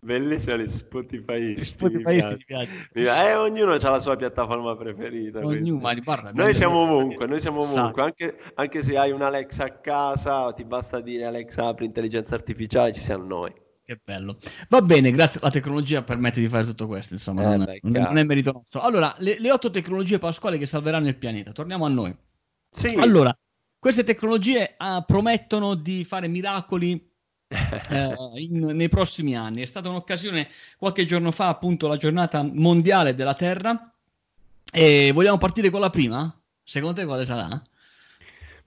Bellissimo 0.05 0.57
gli 0.57 0.67
Spotify. 0.67 1.63
Spotify 1.63 2.19
eh, 2.93 3.35
ognuno 3.37 3.75
ha 3.75 3.91
la 3.91 4.01
sua 4.01 4.17
piattaforma 4.17 4.75
preferita. 4.75 5.39
Ognuno, 5.39 5.79
guarda, 6.03 6.33
noi 6.35 6.53
siamo 6.55 6.81
ovunque, 6.81 7.27
noi 7.29 7.41
siamo 7.41 7.61
ovunque. 7.61 8.03
Anche, 8.03 8.37
anche, 8.55 8.83
se 8.83 8.99
hai 8.99 9.13
un 9.13 9.23
Alexa 9.23 9.65
a 9.67 9.71
casa, 9.71 10.53
ti 10.55 10.65
basta 10.65 11.01
dire 11.01 11.27
Alexa 11.27 11.69
apri 11.69 11.85
intelligenza 11.85 12.35
artificiale, 12.35 12.93
ci 12.93 13.01
siamo 13.01 13.25
noi. 13.25 13.62
Che 13.85 14.01
bello. 14.03 14.39
Va 14.69 14.81
bene, 14.81 15.11
grazie. 15.11 15.41
La 15.43 15.51
tecnologia 15.51 16.03
permette 16.03 16.41
di 16.41 16.47
fare 16.47 16.65
tutto 16.65 16.87
questo, 16.87 17.15
insomma, 17.15 17.43
eh, 17.43 17.57
non, 17.57 17.65
beh, 17.65 18.01
non, 18.01 18.17
è 18.17 18.25
merito 18.25 18.53
nostro. 18.53 18.81
Allora, 18.81 19.15
le, 19.19 19.41
le, 19.41 19.51
otto 19.51 19.71
tecnologie 19.71 20.19
pasquali 20.19 20.57
che 20.57 20.67
salveranno 20.67 21.09
il 21.09 21.17
pianeta. 21.17 21.51
Torniamo 21.51 21.85
a 21.85 21.89
noi. 21.89 22.17
Sì. 22.71 22.95
Allora, 22.95 23.37
queste 23.79 24.05
tecnologie 24.05 24.77
uh, 24.79 25.05
promettono 25.05 25.75
di 25.75 26.05
fare 26.05 26.29
miracoli 26.29 27.11
eh, 27.91 28.15
in, 28.37 28.67
nei 28.67 28.89
prossimi 28.89 29.37
anni. 29.37 29.63
È 29.63 29.67
stata 29.67 29.89
un'occasione 29.89 30.49
qualche 30.79 31.05
giorno 31.05 31.33
fa, 31.33 31.49
appunto, 31.49 31.89
la 31.89 31.97
giornata 31.97 32.43
mondiale 32.45 33.17
della 33.17 33.35
Terra. 33.35 33.93
E 34.73 35.11
vogliamo 35.13 35.39
partire 35.39 35.71
con 35.71 35.81
la 35.81 35.91
prima? 35.91 36.33
Secondo 36.63 37.01
te 37.01 37.05
quale 37.05 37.25
sarà? 37.25 37.61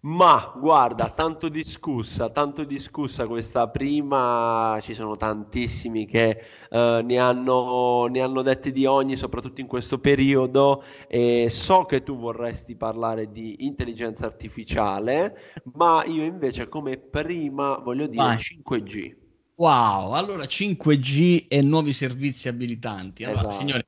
Ma 0.05 0.53
guarda, 0.55 1.09
tanto 1.09 1.50
discussa, 1.50 2.29
tanto 2.29 2.63
discussa 2.63 3.25
questa 3.25 3.69
prima, 3.69 4.77
ci 4.79 4.93
sono 4.93 5.17
tantissimi 5.17 6.05
che 6.05 6.43
uh, 6.69 7.03
ne, 7.03 7.17
hanno, 7.17 8.05
ne 8.05 8.21
hanno 8.21 8.43
dette 8.43 8.71
di 8.71 8.85
ogni, 8.85 9.15
soprattutto 9.15 9.62
in 9.62 9.67
questo 9.67 9.97
periodo, 9.97 10.83
e 11.07 11.47
so 11.50 11.85
che 11.85 12.03
tu 12.03 12.17
vorresti 12.17 12.75
parlare 12.75 13.31
di 13.31 13.65
intelligenza 13.65 14.27
artificiale, 14.27 15.63
ma 15.74 16.03
io 16.05 16.21
invece 16.24 16.69
come 16.69 16.97
prima 16.97 17.79
voglio 17.79 18.05
dire 18.05 18.24
Vai. 18.24 18.38
5G. 18.38 19.15
Wow, 19.55 20.12
allora 20.12 20.43
5G 20.43 21.45
e 21.47 21.62
nuovi 21.63 21.93
servizi 21.93 22.47
abilitanti. 22.47 23.24
Allora, 23.24 23.39
esatto. 23.39 23.55
signori, 23.55 23.83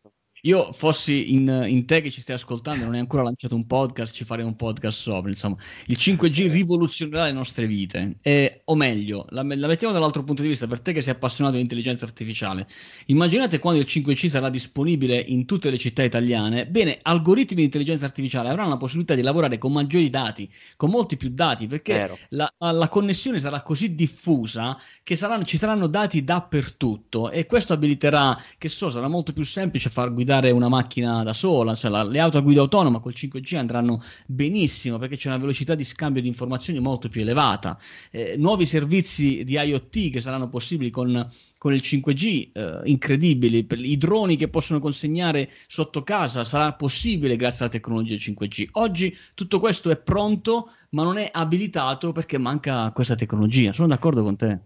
io 0.48 0.72
fossi 0.72 1.34
in, 1.34 1.66
in, 1.68 1.86
te 1.86 2.00
che 2.00 2.10
ci 2.10 2.22
stai 2.22 2.36
ascoltando 2.36 2.86
non 2.86 2.94
hai 2.94 3.01
ancora 3.01 3.22
lanciato 3.22 3.54
un 3.54 3.68
podcast, 3.68 4.16
ci 4.16 4.24
farei 4.24 4.46
un 4.46 4.56
podcast 4.56 4.98
sopra. 4.98 5.30
Insomma, 5.30 5.58
il 5.88 5.98
5G 6.00 6.50
rivoluzionerà 6.50 7.25
le 7.25 7.34
nostre 7.34 7.68
vite. 7.68 8.16
E, 8.22 8.62
o 8.63 8.75
meglio, 8.75 9.25
la, 9.32 9.44
la, 9.44 9.68
mettiamo 9.68 9.94
dall'altro 9.94 10.24
punto 10.24 10.42
di 10.42 10.48
vista 10.48 10.66
per 10.66 10.80
te 10.80 10.94
che 10.94 11.01
sei 11.01 11.13
appassionato 11.13 11.58
di 11.58 11.62
intelligenza 11.62 12.06
artificiale. 12.06 12.66
Immaginate 13.08 13.60
quando 13.60 13.82
il 13.82 13.88
5G 13.89 14.27
sarà 14.27 14.48
disponibile 14.50 15.18
in 15.18 15.46
tutte 15.46 15.70
le 15.70 15.77
città 15.77 16.04
italiane. 16.04 16.66
Bene, 16.66 17.00
algoritmi 17.01 17.58
di 17.58 17.63
intelligenza 17.63 18.06
artificiale 18.06 18.48
avranno 18.48 18.70
la 18.70 18.77
possibilità 18.77 19.16
di 19.16 19.24
lavorare 19.24 19.58
con 19.58 19.74
maggiori 19.74 20.10
dati, 20.10 20.50
con 20.77 20.89
molti 20.89 21.18
più 21.18 21.30
dati, 21.30 21.68
perché 21.68 22.10
la, 22.30 22.50
la, 22.58 22.88
connessione 22.88 23.39
sarà 23.39 23.62
così 23.63 23.96
diffusa 23.96 24.80
che 25.04 25.18
saranno, 25.18 25.44
ci 25.44 25.58
saranno 25.58 25.88
dati 25.88 26.24
dappertutto 26.24 27.32
e 27.32 27.46
questo 27.46 27.74
abiliterà, 27.74 28.42
che 28.58 28.70
so, 28.70 28.89
sarà 28.89 29.10
molto 29.10 29.34
più 29.34 29.44
semplice 29.44 29.89
far 29.89 30.13
guidare 30.13 30.37
guidare 30.38 30.51
una 30.51 30.70
macchina 30.70 31.24
da 31.24 31.34
sola, 31.34 31.75
cioè 31.75 31.91
la, 31.91 32.03
le 32.03 32.20
auto 32.20 32.38
a 32.38 32.41
guida 32.41 32.62
autonoma 32.62 33.00
col 33.00 33.13
5G 33.15 33.58
andranno 33.58 34.01
benissimo 34.25 34.98
perché 34.98 35.17
c'è 35.17 35.29
una 35.29 35.38
velocità 35.38 35.75
di 35.75 35.84
scambio 35.84 36.22
di 36.22 36.27
informazioni 36.27 36.79
molto 36.79 37.10
più 37.10 37.22
elevata. 37.22 37.77
Eh, 38.12 38.36
nuovi 38.38 38.65
servizi 38.65 39.44
di 39.44 39.53
IoT 39.53 40.12
che 40.12 40.20
saranno 40.20 40.50
possibili 40.50 40.89
con, 40.89 41.27
con 41.58 41.74
il 41.74 41.82
5G, 41.84 42.50
eh, 42.53 42.82
incredibili, 42.86 43.63
per 43.63 43.79
i 43.79 43.98
droni 43.98 44.36
che 44.36 44.48
possono 44.48 44.79
consegnare 44.79 45.50
sotto 45.67 46.03
casa 46.03 46.44
sarà 46.44 46.74
possibile 46.74 47.36
grazie 47.36 47.62
alla 47.62 47.74
tecnologia 47.74 48.15
5G. 48.15 48.67
Oggi 48.74 49.15
tutto 49.34 49.60
questo 49.60 49.89
è 49.89 49.98
pronto, 49.98 50.72
ma 50.91 51.03
non 51.03 51.17
è 51.17 51.29
abilitato 51.32 52.12
perché 52.12 52.38
manca 52.38 52.91
questa 52.91 53.15
tecnologia. 53.15 53.74
Sono 53.74 53.88
d'accordo 53.88 54.24
con 54.24 54.36
te. 54.36 54.60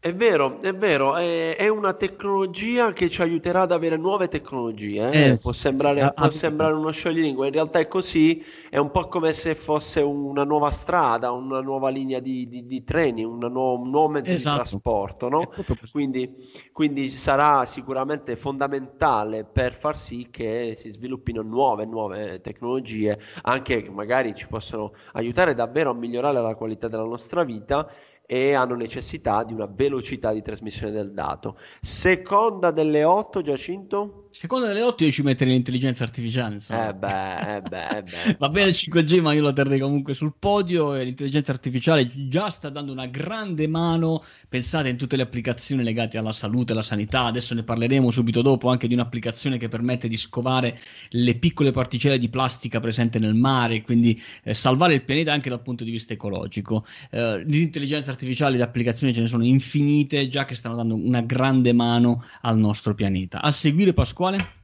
È 0.00 0.14
vero, 0.14 0.62
è 0.62 0.72
vero, 0.76 1.16
è, 1.16 1.56
è, 1.56 1.66
una 1.66 1.92
tecnologia 1.92 2.92
che 2.92 3.10
ci 3.10 3.20
aiuterà 3.20 3.62
ad 3.62 3.72
avere 3.72 3.96
nuove 3.96 4.28
tecnologie. 4.28 5.10
Eh? 5.10 5.30
Eh, 5.30 5.38
può, 5.42 5.52
sembrare, 5.52 6.00
sì, 6.00 6.12
può 6.14 6.30
sembrare, 6.30 6.72
uno 6.74 6.92
scioglilingua, 6.92 7.46
in 7.46 7.52
realtà 7.52 7.80
è 7.80 7.88
così, 7.88 8.40
è 8.70 8.76
un 8.76 8.92
po' 8.92 9.08
come 9.08 9.32
se 9.32 9.56
fosse 9.56 10.00
una 10.00 10.44
nuova 10.44 10.70
strada, 10.70 11.32
una 11.32 11.60
nuova 11.60 11.88
linea 11.88 12.20
di, 12.20 12.46
di, 12.46 12.64
di 12.64 12.84
treni, 12.84 13.22
nuovo, 13.22 13.80
un 13.80 13.90
nuovo 13.90 14.08
mezzo 14.08 14.32
esatto. 14.32 14.54
di 14.54 14.68
trasporto, 14.68 15.28
no? 15.28 15.50
quindi, 15.90 16.48
quindi, 16.70 17.10
sarà 17.10 17.64
sicuramente 17.64 18.36
fondamentale 18.36 19.42
per 19.42 19.74
far 19.74 19.98
sì 19.98 20.28
che 20.30 20.74
si 20.78 20.90
sviluppino 20.90 21.42
nuove, 21.42 21.86
nuove 21.86 22.40
tecnologie, 22.40 23.18
anche 23.42 23.82
che 23.82 23.90
magari 23.90 24.32
ci 24.36 24.46
possono 24.46 24.92
aiutare 25.14 25.54
davvero 25.54 25.90
a 25.90 25.94
migliorare 25.94 26.40
la 26.40 26.54
qualità 26.54 26.86
della 26.86 27.02
nostra 27.02 27.42
vita 27.42 27.90
e 28.30 28.52
hanno 28.52 28.74
necessità 28.74 29.42
di 29.42 29.54
una 29.54 29.64
velocità 29.64 30.34
di 30.34 30.42
trasmissione 30.42 30.92
del 30.92 31.14
dato. 31.14 31.56
Seconda 31.80 32.70
delle 32.70 33.02
8, 33.02 33.40
Giacinto? 33.40 34.27
Secondo 34.30 34.66
delle 34.66 34.82
8 34.82 35.04
io 35.04 35.10
ci 35.10 35.22
metterei 35.22 35.54
l'intelligenza 35.54 36.04
artificiale, 36.04 36.54
insomma. 36.54 36.90
Eh 36.90 36.94
beh, 36.94 37.56
eh 37.56 37.60
beh, 37.62 37.88
eh 37.88 38.02
beh. 38.02 38.36
Va 38.38 38.48
bene 38.50 38.68
il 38.68 38.74
5G, 38.74 39.20
ma 39.20 39.32
io 39.32 39.42
lo 39.42 39.52
terrei 39.52 39.78
comunque 39.80 40.14
sul 40.14 40.34
podio 40.38 40.94
e 40.94 41.04
l'intelligenza 41.04 41.50
artificiale 41.50 42.08
già 42.28 42.50
sta 42.50 42.68
dando 42.68 42.92
una 42.92 43.06
grande 43.06 43.66
mano, 43.66 44.22
pensate 44.48 44.90
in 44.90 44.96
tutte 44.96 45.16
le 45.16 45.22
applicazioni 45.22 45.82
legate 45.82 46.18
alla 46.18 46.32
salute, 46.32 46.72
alla 46.72 46.82
sanità, 46.82 47.24
adesso 47.24 47.54
ne 47.54 47.64
parleremo 47.64 48.10
subito 48.10 48.42
dopo 48.42 48.68
anche 48.68 48.86
di 48.86 48.94
un'applicazione 48.94 49.56
che 49.56 49.68
permette 49.68 50.08
di 50.08 50.16
scovare 50.16 50.78
le 51.10 51.34
piccole 51.34 51.70
particelle 51.70 52.18
di 52.18 52.28
plastica 52.28 52.80
presenti 52.80 53.18
nel 53.18 53.34
mare, 53.34 53.82
quindi 53.82 54.20
eh, 54.44 54.54
salvare 54.54 54.94
il 54.94 55.04
pianeta 55.04 55.32
anche 55.32 55.48
dal 55.48 55.62
punto 55.62 55.84
di 55.84 55.90
vista 55.90 56.12
ecologico. 56.12 56.84
Eh, 57.10 57.42
di 57.46 57.62
intelligenza 57.62 58.10
artificiale 58.10 58.56
le 58.56 58.62
applicazioni 58.62 59.12
ce 59.14 59.20
ne 59.20 59.26
sono 59.26 59.44
infinite, 59.44 60.28
già 60.28 60.44
che 60.44 60.54
stanno 60.54 60.76
dando 60.76 60.94
una 60.94 61.22
grande 61.22 61.72
mano 61.72 62.24
al 62.42 62.58
nostro 62.58 62.94
pianeta. 62.94 63.42
A 63.42 63.50
seguire 63.50 63.92
Pasquale 63.92 64.27
quale? 64.28 64.56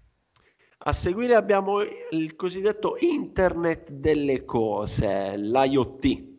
A 0.86 0.92
seguire 0.92 1.34
abbiamo 1.34 1.80
il 1.80 2.36
cosiddetto 2.36 2.96
Internet 2.98 3.90
delle 3.90 4.44
cose, 4.44 5.36
l'IoT 5.36 6.33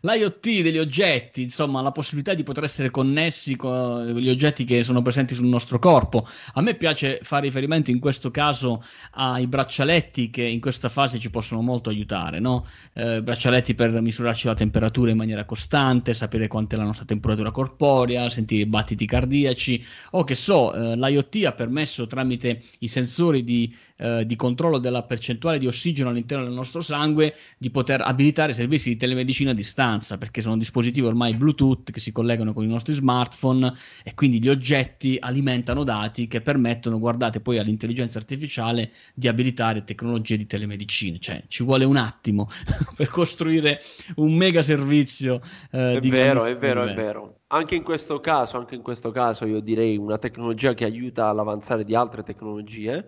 l'IoT 0.00 0.62
degli 0.62 0.78
oggetti, 0.78 1.42
insomma, 1.42 1.82
la 1.82 1.92
possibilità 1.92 2.34
di 2.34 2.42
poter 2.42 2.64
essere 2.64 2.90
connessi 2.90 3.56
con 3.56 4.06
gli 4.06 4.28
oggetti 4.28 4.64
che 4.64 4.82
sono 4.82 5.02
presenti 5.02 5.34
sul 5.34 5.46
nostro 5.46 5.78
corpo. 5.78 6.26
A 6.54 6.60
me 6.60 6.74
piace 6.74 7.20
fare 7.22 7.46
riferimento 7.46 7.90
in 7.90 7.98
questo 7.98 8.30
caso 8.30 8.82
ai 9.12 9.46
braccialetti 9.46 10.30
che 10.30 10.42
in 10.42 10.60
questa 10.60 10.88
fase 10.88 11.18
ci 11.18 11.30
possono 11.30 11.60
molto 11.62 11.90
aiutare, 11.90 12.40
no? 12.40 12.66
Eh, 12.94 13.22
braccialetti 13.22 13.74
per 13.74 14.00
misurarci 14.00 14.46
la 14.46 14.54
temperatura 14.54 15.10
in 15.10 15.16
maniera 15.16 15.44
costante, 15.44 16.14
sapere 16.14 16.48
quant'è 16.48 16.76
la 16.76 16.84
nostra 16.84 17.04
temperatura 17.04 17.50
corporea, 17.50 18.28
sentire 18.28 18.62
i 18.62 18.66
battiti 18.66 19.06
cardiaci 19.06 19.84
o 20.12 20.24
che 20.24 20.34
so, 20.34 20.72
eh, 20.72 20.96
l'IoT 20.96 21.44
ha 21.46 21.52
permesso 21.52 22.06
tramite 22.06 22.62
i 22.80 22.88
sensori 22.88 23.44
di 23.44 23.74
eh, 24.00 24.24
di 24.24 24.34
controllo 24.34 24.78
della 24.78 25.02
percentuale 25.02 25.58
di 25.58 25.66
ossigeno 25.66 26.08
all'interno 26.08 26.44
del 26.44 26.54
nostro 26.54 26.80
sangue 26.80 27.34
di 27.58 27.68
poter 27.68 28.00
abilitare 28.00 28.54
servizi 28.54 28.88
di 28.88 28.96
telemedicina 28.96 29.50
a 29.50 29.54
distanza, 29.54 29.89
perché 29.98 30.40
sono 30.40 30.56
dispositivi 30.56 31.06
ormai 31.06 31.34
Bluetooth 31.34 31.90
che 31.90 32.00
si 32.00 32.12
collegano 32.12 32.52
con 32.52 32.64
i 32.64 32.68
nostri 32.68 32.92
smartphone 32.92 33.72
e 34.04 34.14
quindi 34.14 34.40
gli 34.40 34.48
oggetti 34.48 35.16
alimentano 35.18 35.84
dati 35.84 36.28
che 36.28 36.40
permettono, 36.40 36.98
guardate 36.98 37.40
poi 37.40 37.58
all'intelligenza 37.58 38.18
artificiale, 38.18 38.92
di 39.14 39.28
abilitare 39.28 39.84
tecnologie 39.84 40.36
di 40.36 40.46
telemedicina. 40.46 41.18
Cioè, 41.18 41.42
ci 41.48 41.64
vuole 41.64 41.84
un 41.84 41.96
attimo 41.96 42.48
per 42.96 43.08
costruire 43.08 43.80
un 44.16 44.34
mega 44.34 44.62
servizio. 44.62 45.40
Eh, 45.70 45.96
è 45.96 46.00
vero, 46.00 46.44
è 46.44 46.56
vero, 46.56 46.84
è 46.84 46.94
vero. 46.94 47.40
Anche 47.48 47.74
in 47.74 47.82
questo 47.82 48.20
caso, 48.20 48.58
anche 48.58 48.76
in 48.76 48.82
questo 48.82 49.10
caso 49.10 49.44
io 49.44 49.60
direi 49.60 49.96
una 49.96 50.18
tecnologia 50.18 50.72
che 50.72 50.84
aiuta 50.84 51.26
all'avanzare 51.26 51.84
di 51.84 51.94
altre 51.96 52.22
tecnologie 52.22 53.04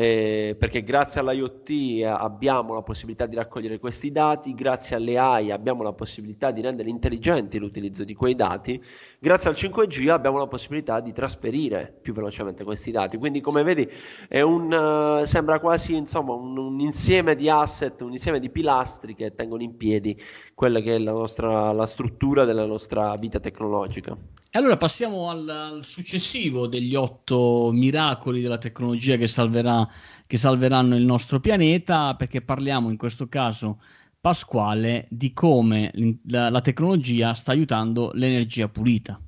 eh, 0.00 0.54
perché 0.56 0.84
grazie 0.84 1.20
all'IoT 1.20 1.70
eh, 1.70 2.04
abbiamo 2.04 2.72
la 2.72 2.82
possibilità 2.82 3.26
di 3.26 3.34
raccogliere 3.34 3.80
questi 3.80 4.12
dati, 4.12 4.54
grazie 4.54 4.94
alle 4.94 5.18
AI 5.18 5.50
abbiamo 5.50 5.82
la 5.82 5.92
possibilità 5.92 6.52
di 6.52 6.60
rendere 6.60 6.88
intelligenti 6.88 7.58
l'utilizzo 7.58 8.04
di 8.04 8.14
quei 8.14 8.36
dati, 8.36 8.80
grazie 9.18 9.50
al 9.50 9.56
5G 9.56 10.08
abbiamo 10.10 10.38
la 10.38 10.46
possibilità 10.46 11.00
di 11.00 11.12
trasferire 11.12 11.98
più 12.00 12.12
velocemente 12.12 12.62
questi 12.62 12.92
dati. 12.92 13.16
Quindi 13.16 13.40
come 13.40 13.64
vedi 13.64 13.90
un, 14.30 14.72
uh, 14.72 15.24
sembra 15.24 15.58
quasi 15.58 15.96
insomma, 15.96 16.32
un, 16.32 16.56
un, 16.56 16.78
insieme 16.78 17.34
di 17.34 17.50
asset, 17.50 18.00
un 18.02 18.12
insieme 18.12 18.38
di 18.38 18.50
pilastri 18.50 19.16
che 19.16 19.34
tengono 19.34 19.64
in 19.64 19.76
piedi 19.76 20.16
quella 20.54 20.78
che 20.78 20.94
è 20.94 20.98
la, 21.00 21.10
nostra, 21.10 21.72
la 21.72 21.86
struttura 21.86 22.44
della 22.44 22.66
nostra 22.66 23.16
vita 23.16 23.40
tecnologica. 23.40 24.16
E 24.50 24.58
allora 24.58 24.78
passiamo 24.78 25.28
al, 25.28 25.46
al, 25.46 25.84
successivo 25.84 26.66
degli 26.66 26.94
otto 26.94 27.68
miracoli 27.70 28.40
della 28.40 28.56
tecnologia 28.56 29.16
che, 29.16 29.28
salverà, 29.28 29.86
che 30.26 30.38
salveranno 30.38 30.96
il 30.96 31.04
nostro 31.04 31.38
pianeta, 31.38 32.14
perché 32.16 32.40
parliamo 32.40 32.88
in 32.88 32.96
questo 32.96 33.28
caso, 33.28 33.78
Pasquale, 34.18 35.06
di 35.10 35.34
come 35.34 35.92
la, 36.28 36.48
la 36.48 36.60
tecnologia 36.62 37.34
sta 37.34 37.52
aiutando 37.52 38.10
l'energia 38.14 38.68
pulita. 38.68 39.20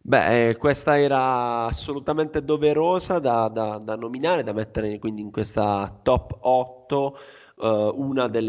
Beh, 0.00 0.48
eh, 0.48 0.56
questa 0.56 0.98
era 0.98 1.66
assolutamente 1.66 2.44
doverosa 2.44 3.18
da, 3.18 3.48
da, 3.48 3.78
da 3.78 3.96
nominare, 3.96 4.44
da 4.44 4.52
mettere 4.52 4.98
quindi 5.00 5.22
in 5.22 5.32
questa 5.32 5.98
top 6.02 6.38
8 6.40 7.18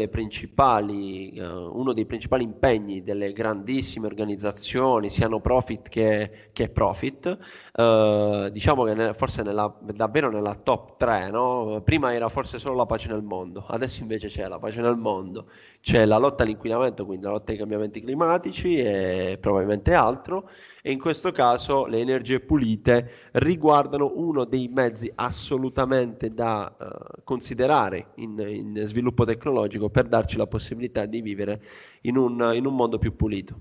principali, 0.08 1.38
uh, 1.38 1.70
uno 1.72 1.92
dei 1.92 2.06
principali 2.06 2.44
impegni 2.44 3.02
delle 3.02 3.32
grandissime 3.32 4.06
organizzazioni, 4.06 5.10
sia 5.10 5.28
no 5.28 5.40
profit 5.40 5.88
che, 5.88 6.50
che 6.52 6.68
profit, 6.68 7.38
uh, 7.74 8.48
diciamo 8.50 8.84
che 8.84 8.94
ne, 8.94 9.14
forse 9.14 9.42
nella, 9.42 9.74
davvero 9.80 10.30
nella 10.30 10.54
top 10.54 10.96
3, 10.96 11.30
no? 11.30 11.82
prima 11.84 12.14
era 12.14 12.28
forse 12.28 12.58
solo 12.58 12.76
la 12.76 12.86
pace 12.86 13.08
nel 13.08 13.22
mondo, 13.22 13.64
adesso 13.68 14.02
invece 14.02 14.28
c'è 14.28 14.46
la 14.46 14.58
pace 14.58 14.80
nel 14.80 14.96
mondo, 14.96 15.46
c'è 15.80 16.04
la 16.04 16.18
lotta 16.18 16.44
all'inquinamento, 16.44 17.04
quindi 17.04 17.24
la 17.24 17.32
lotta 17.32 17.52
ai 17.52 17.58
cambiamenti 17.58 18.00
climatici 18.00 18.76
e 18.78 19.38
probabilmente 19.40 19.94
altro, 19.94 20.48
e 20.82 20.92
in 20.92 20.98
questo 20.98 21.30
caso 21.32 21.86
le 21.86 21.98
energie 21.98 22.40
pulite 22.40 23.30
riguardano 23.32 24.12
uno 24.14 24.44
dei 24.44 24.68
mezzi 24.68 25.10
assolutamente 25.14 26.32
da 26.32 26.74
uh, 26.78 27.22
considerare 27.22 28.12
in, 28.16 28.38
in, 28.38 28.82
sviluppo 28.86 29.24
tecnologico 29.24 29.90
per 29.90 30.06
darci 30.06 30.36
la 30.36 30.46
possibilità 30.46 31.06
di 31.06 31.20
vivere 31.20 31.62
in 32.02 32.16
un, 32.16 32.52
in 32.54 32.66
un 32.66 32.74
mondo 32.74 32.98
più 32.98 33.14
pulito. 33.14 33.60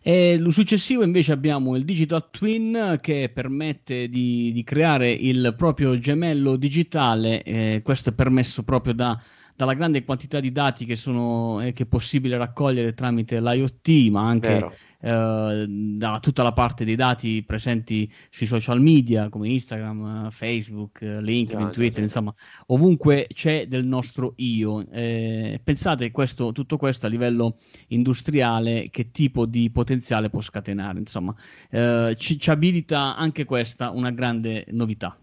E 0.00 0.38
lo 0.38 0.50
successivo 0.50 1.02
invece 1.02 1.32
abbiamo 1.32 1.76
il 1.76 1.84
Digital 1.84 2.30
Twin 2.30 2.98
che 3.00 3.30
permette 3.34 4.08
di, 4.08 4.52
di 4.52 4.62
creare 4.62 5.10
il 5.10 5.54
proprio 5.56 5.98
gemello 5.98 6.56
digitale, 6.56 7.42
eh, 7.42 7.80
questo 7.82 8.10
è 8.10 8.12
permesso 8.12 8.62
proprio 8.62 8.94
da 8.94 9.20
dalla 9.58 9.74
grande 9.74 10.04
quantità 10.04 10.38
di 10.38 10.52
dati 10.52 10.84
che, 10.84 10.94
sono, 10.94 11.60
eh, 11.60 11.72
che 11.72 11.82
è 11.82 11.86
possibile 11.86 12.36
raccogliere 12.36 12.94
tramite 12.94 13.40
l'IoT, 13.40 14.08
ma 14.08 14.24
anche 14.24 14.70
eh, 15.00 15.66
da 15.68 16.18
tutta 16.20 16.42
la 16.42 16.52
parte 16.52 16.84
dei 16.84 16.96
dati 16.96 17.42
presenti 17.44 18.10
sui 18.30 18.46
social 18.46 18.80
media 18.80 19.28
come 19.28 19.48
Instagram, 19.48 20.30
Facebook, 20.30 21.00
LinkedIn, 21.00 21.60
yeah, 21.60 21.70
Twitter, 21.70 21.98
yeah, 21.98 22.04
insomma, 22.04 22.34
ovunque 22.66 23.26
c'è 23.32 23.66
del 23.66 23.86
nostro 23.86 24.34
io. 24.36 24.84
Eh, 24.90 25.60
pensate 25.62 26.10
questo, 26.10 26.52
tutto 26.52 26.76
questo 26.76 27.06
a 27.06 27.08
livello 27.08 27.58
industriale, 27.88 28.88
che 28.90 29.10
tipo 29.10 29.46
di 29.46 29.70
potenziale 29.70 30.30
può 30.30 30.40
scatenare, 30.40 30.98
insomma, 30.98 31.34
eh, 31.70 32.14
ci, 32.18 32.38
ci 32.38 32.50
abilita 32.50 33.16
anche 33.16 33.44
questa 33.44 33.90
una 33.90 34.10
grande 34.10 34.64
novità. 34.70 35.18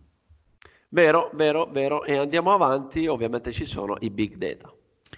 Vero, 0.90 1.30
vero, 1.34 1.70
vero. 1.72 2.06
E 2.06 2.16
andiamo 2.16 2.52
avanti, 2.52 3.08
ovviamente 3.08 3.52
ci 3.52 3.66
sono 3.66 3.98
i 4.00 4.10
big 4.10 4.38
data. 4.38 4.75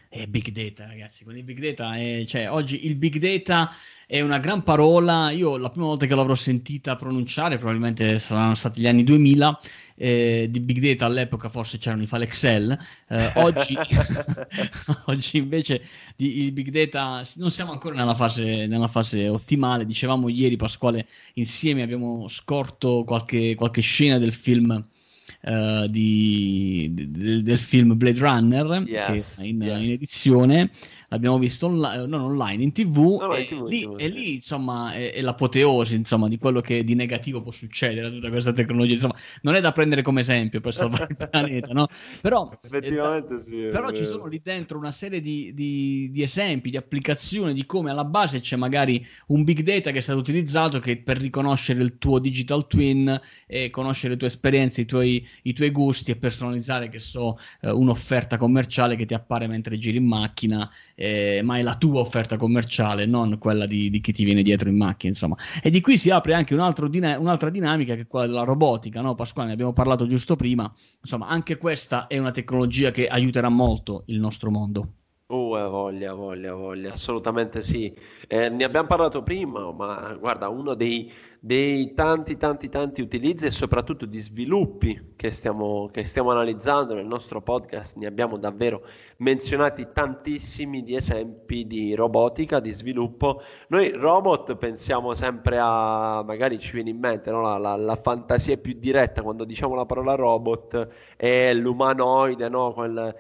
E 0.10 0.26
big 0.28 0.52
data, 0.52 0.88
ragazzi, 0.88 1.26
con 1.26 1.36
il 1.36 1.44
big 1.44 1.60
data, 1.60 1.98
è, 1.98 2.24
cioè, 2.26 2.50
oggi 2.50 2.86
il 2.86 2.96
big 2.96 3.18
data 3.18 3.70
è 4.06 4.22
una 4.22 4.40
gran 4.40 4.64
parola. 4.64 5.32
Io 5.32 5.58
la 5.58 5.70
prima 5.70 5.88
volta 5.88 6.06
che 6.06 6.16
l'avrò 6.16 6.34
sentita 6.34 6.96
pronunciare, 6.96 7.58
probabilmente 7.58 8.18
saranno 8.18 8.56
stati 8.56 8.80
gli 8.82 8.88
anni 8.88 9.04
2000. 9.04 9.60
Eh, 10.00 10.48
di 10.50 10.60
big 10.60 10.80
data 10.80 11.08
all'epoca 11.08 11.50
forse 11.50 11.78
c'erano 11.78 12.04
i 12.04 12.08
file 12.08 12.24
Excel. 12.24 12.80
Eh, 13.10 13.32
oggi, 13.36 13.76
oggi, 15.08 15.38
invece 15.38 15.82
di, 16.16 16.44
il 16.44 16.52
big 16.54 16.70
data 16.70 17.22
non 17.36 17.52
siamo 17.52 17.74
ancora 17.74 17.96
nella 17.96 18.16
fase, 18.16 18.66
nella 18.66 18.88
fase, 18.88 19.28
ottimale. 19.28 19.86
Dicevamo 19.86 20.30
ieri, 20.30 20.56
Pasquale, 20.56 21.06
insieme 21.34 21.82
abbiamo 21.82 22.30
scorto 22.30 23.04
qualche, 23.04 23.56
qualche 23.56 23.82
scena 23.82 24.18
del 24.18 24.32
film 24.34 24.86
uh, 25.42 25.88
di, 25.88 26.92
di, 26.94 27.44
del 27.44 27.60
film 27.60 27.98
Blade 27.98 28.20
Runner 28.20 28.84
yes, 28.86 29.36
che 29.36 29.42
è 29.42 29.46
in, 29.46 29.62
yes. 29.62 29.80
in 29.80 29.92
edizione 29.92 30.72
l'abbiamo 31.10 31.38
visto 31.38 31.68
online, 31.68 32.06
non 32.08 32.22
online, 32.22 32.64
in 32.64 32.72
tv, 32.74 33.18
no, 33.20 33.34
e, 33.34 33.42
in 33.42 33.48
TV, 33.48 33.68
lì, 33.68 33.82
TV, 33.82 33.96
e 33.98 34.08
lì 34.10 34.34
insomma 34.36 34.94
è, 34.94 35.14
è, 35.14 35.22
l'apoteosi 35.22 35.96
insomma, 35.96 36.28
di 36.28 36.38
quello 36.38 36.62
che 36.62 36.84
di 36.84 36.96
negativo 36.96 37.42
può 37.42 37.52
succedere 37.52 38.08
a 38.08 38.10
tutta 38.10 38.30
questa 38.30 38.52
tecnologia. 38.52 38.94
Insomma, 38.94 39.16
non 39.42 39.56
è 39.56 39.62
da 39.62 39.72
prendere 39.72 40.02
come 40.02 40.22
esempio 40.22 40.60
per 40.60 40.74
salvare 40.74 41.08
il 41.10 41.16
pianeta, 41.30 41.74
no? 41.74 41.88
Però, 42.22 42.52
Effettivamente 42.62 43.36
da, 43.36 43.42
sì. 43.42 43.68
Però 43.72 43.92
ci 43.92 44.06
sono 44.06 44.26
lì 44.26 44.42
dentro 44.44 44.78
una 44.78 44.92
serie 44.92 45.22
di, 45.22 45.54
di, 45.54 46.10
di, 46.12 46.22
esempi, 46.22 46.70
di 46.70 46.78
applicazioni, 46.78 47.54
di 47.54 47.66
come 47.66 47.92
alla 47.92 48.06
base 48.06 48.40
c'è 48.40 48.58
magari 48.58 49.06
un 49.28 49.44
big 49.44 49.62
data 49.62 49.92
che 49.92 50.00
è 50.00 50.02
stato 50.02 50.20
utilizzato 50.20 50.80
che 50.80 50.98
per 50.98 51.18
riconoscere 51.18 51.82
il 51.82 51.98
tuo 51.98 52.20
digital 52.20 52.68
twin 52.68 53.20
e 53.46 53.70
conoscere 53.70 54.14
le 54.14 54.20
tue 54.20 54.28
esperienze, 54.28 54.82
i 54.82 54.86
tuoi, 54.86 55.26
i 55.44 55.54
tuoi 55.54 55.72
gusti 55.72 56.12
e 56.12 56.18
personalizzare, 56.18 56.90
che 56.90 57.00
so, 57.00 57.38
eh, 57.62 57.72
un'offerta 57.72 58.38
commerciale 58.38 58.96
che 58.96 59.06
ti 59.06 59.14
appare 59.14 59.48
mentre 59.48 59.78
giri 59.78 59.98
in 59.98 60.06
macchina 60.06 60.70
eh, 61.00 61.42
ma 61.44 61.60
è 61.60 61.62
la 61.62 61.76
tua 61.76 62.00
offerta 62.00 62.38
commerciale, 62.38 63.06
non 63.06 63.38
quella 63.38 63.68
di, 63.68 63.92
di, 63.92 64.02
chi 64.02 64.12
ti 64.12 64.24
viene 64.24 64.42
dietro 64.42 64.68
in 64.68 64.78
macchina, 64.78 65.12
insomma. 65.12 65.36
E 65.62 65.70
di 65.70 65.80
qui 65.80 65.96
si 65.96 66.10
apre 66.10 66.34
anche 66.34 66.56
un 66.56 66.90
dina- 66.90 67.20
un'altra 67.20 67.52
dinamica 67.52 67.94
che 67.94 68.02
è 68.02 68.08
quella 68.08 68.26
della 68.26 68.44
robotica, 68.44 69.00
no? 69.02 69.14
Pasquale, 69.14 69.50
ne 69.50 69.54
abbiamo 69.54 69.74
parlato 69.74 70.08
giusto 70.08 70.36
prima, 70.36 70.74
insomma, 71.00 71.28
anche 71.28 71.58
questa 71.58 72.08
è 72.08 72.18
una 72.18 72.32
tecnologia 72.32 72.90
che 72.90 73.08
aiuterà 73.08 73.50
molto 73.50 74.04
il 74.08 74.20
nostro 74.20 74.50
mondo. 74.50 74.94
Uh, 75.28 75.70
voglia, 75.70 76.14
voglia, 76.14 76.54
voglia, 76.54 76.94
assolutamente 76.94 77.62
sì. 77.62 77.94
Eh, 78.28 78.50
ne 78.50 78.64
abbiamo 78.64 78.88
parlato 78.88 79.22
prima, 79.22 79.72
ma 79.74 80.16
guarda, 80.16 80.48
uno 80.48 80.74
dei, 80.74 81.12
dei 81.40 81.94
tanti, 81.94 82.38
tanti, 82.38 82.70
tanti 82.70 83.02
utilizzi 83.02 83.46
e 83.46 83.52
soprattutto 83.52 84.06
di 84.06 84.20
sviluppi 84.20 85.14
che 85.16 85.32
stiamo, 85.32 85.90
che 85.92 86.04
stiamo 86.04 86.32
analizzando 86.32 86.96
nel 86.96 87.06
nostro 87.06 87.42
podcast, 87.42 87.96
ne 87.98 88.08
abbiamo 88.08 88.38
davvero 88.38 88.82
menzionati 89.18 89.88
tantissimi 89.94 90.84
di 90.84 90.96
esempi 90.96 91.66
di 91.68 91.94
robotica, 91.96 92.60
di 92.60 92.72
sviluppo. 92.72 93.42
Noi 93.70 93.92
robot 93.92 94.56
pensiamo 94.56 95.14
sempre 95.14 95.58
a, 95.60 96.24
magari 96.26 96.60
ci 96.60 96.74
viene 96.74 96.90
in 96.90 97.00
mente, 97.00 97.32
no? 97.32 97.42
la, 97.42 97.58
la, 97.58 97.76
la, 97.76 97.96
fantasia 97.96 98.58
più 98.58 98.74
diretta 98.78 99.22
quando 99.22 99.44
diciamo 99.44 99.76
la 99.76 99.86
parola 99.86 100.16
robot 100.16 100.88
è 101.16 101.54
l'umanoide, 101.54 102.50
no? 102.50 102.74
Quel, 102.74 103.16